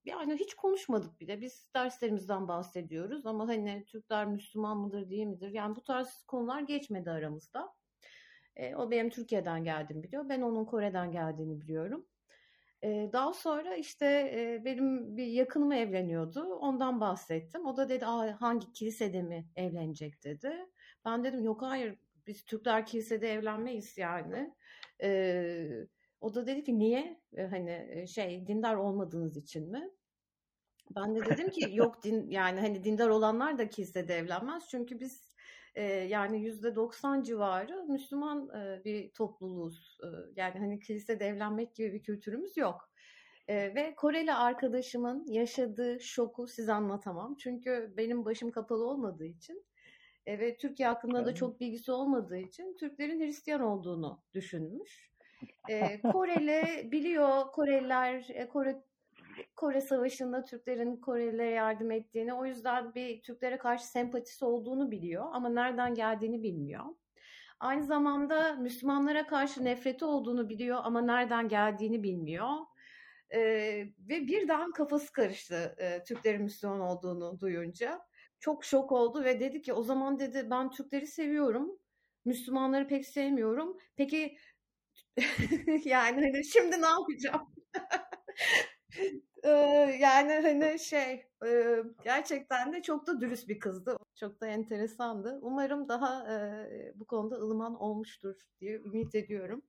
[0.06, 1.42] yani hiç konuşmadık bile.
[1.42, 5.50] Biz derslerimizden bahsediyoruz ama hani Türkler Müslüman mıdır değil midir?
[5.50, 7.74] Yani bu tarz konular geçmedi aramızda.
[8.56, 10.30] E, o benim Türkiye'den geldiğimi biliyor.
[10.30, 12.06] Ben onun Kore'den geldiğini biliyorum.
[12.84, 14.32] Daha sonra işte
[14.66, 16.44] benim bir yakınım evleniyordu.
[16.44, 17.66] Ondan bahsettim.
[17.66, 18.06] O da dedi
[18.40, 20.68] hangi kilisede mi evlenecek dedi.
[21.06, 24.54] Ben dedim yok hayır biz Türkler kilisede evlenmeyiz yani.
[26.22, 27.22] O da dedi ki niye?
[27.38, 29.90] Hani şey dindar olmadığınız için mi?
[30.96, 34.68] Ben de dedim ki yok din yani hani dindar olanlar da kilisede evlenmez.
[34.70, 35.31] Çünkü biz
[35.76, 39.98] e, yani yüzde 90 civarı Müslüman e, bir topluluğuz.
[40.04, 42.92] E, yani hani kilisede evlenmek gibi bir kültürümüz yok.
[43.48, 47.36] E, ve Koreli arkadaşımın yaşadığı şoku size anlatamam.
[47.36, 49.66] Çünkü benim başım kapalı olmadığı için
[50.26, 55.12] e, ve Türkiye hakkında da çok bilgisi olmadığı için Türklerin Hristiyan olduğunu düşünmüş.
[55.70, 58.84] E, Koreli biliyor Koreliler, e, Kore
[59.56, 65.50] Kore Savaşı'nda Türklerin Korelilere yardım ettiğini, o yüzden bir Türklere karşı sempatisi olduğunu biliyor ama
[65.50, 66.86] nereden geldiğini bilmiyor.
[67.60, 72.50] Aynı zamanda Müslümanlara karşı nefreti olduğunu biliyor ama nereden geldiğini bilmiyor.
[73.34, 78.02] Ee, ve birden kafası karıştı e, Türklerin Müslüman olduğunu duyunca.
[78.40, 81.80] Çok şok oldu ve dedi ki o zaman dedi ben Türkleri seviyorum.
[82.26, 83.78] Müslümanları pek sevmiyorum.
[83.96, 84.38] Peki
[85.86, 87.48] yani hani şimdi ne yapacağım?
[90.00, 91.24] yani hani şey
[92.04, 93.98] gerçekten de çok da dürüst bir kızdı.
[94.20, 95.40] Çok da enteresandı.
[95.42, 96.26] Umarım daha
[96.96, 99.62] bu konuda ılıman olmuştur diye ümit ediyorum.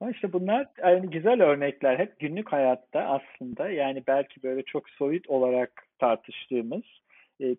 [0.00, 1.98] Ama işte bunlar yani güzel örnekler.
[1.98, 6.82] Hep günlük hayatta aslında yani belki böyle çok soyut olarak tartıştığımız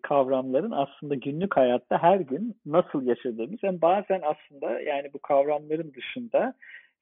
[0.02, 6.54] kavramların aslında günlük hayatta her gün nasıl yaşadığımız hem bazen aslında yani bu kavramların dışında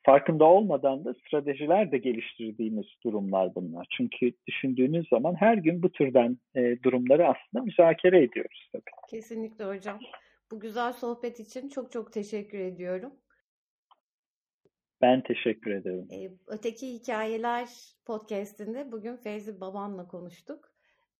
[0.05, 3.87] farkında olmadan da stratejiler de geliştirdiğimiz durumlar bunlar.
[3.97, 8.83] Çünkü düşündüğünüz zaman her gün bu türden e, durumları aslında müzakere ediyoruz tabii.
[9.11, 10.01] Kesinlikle hocam.
[10.51, 13.13] Bu güzel sohbet için çok çok teşekkür ediyorum.
[15.03, 16.09] Ben teşekkür ederim.
[16.13, 17.69] Ee, Öteki Hikayeler
[18.07, 20.75] podcastinde bugün Feyzi Baban'la konuştuk.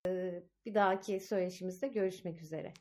[0.07, 2.73] Ee, bir dahaki söyleşimizde görüşmek üzere.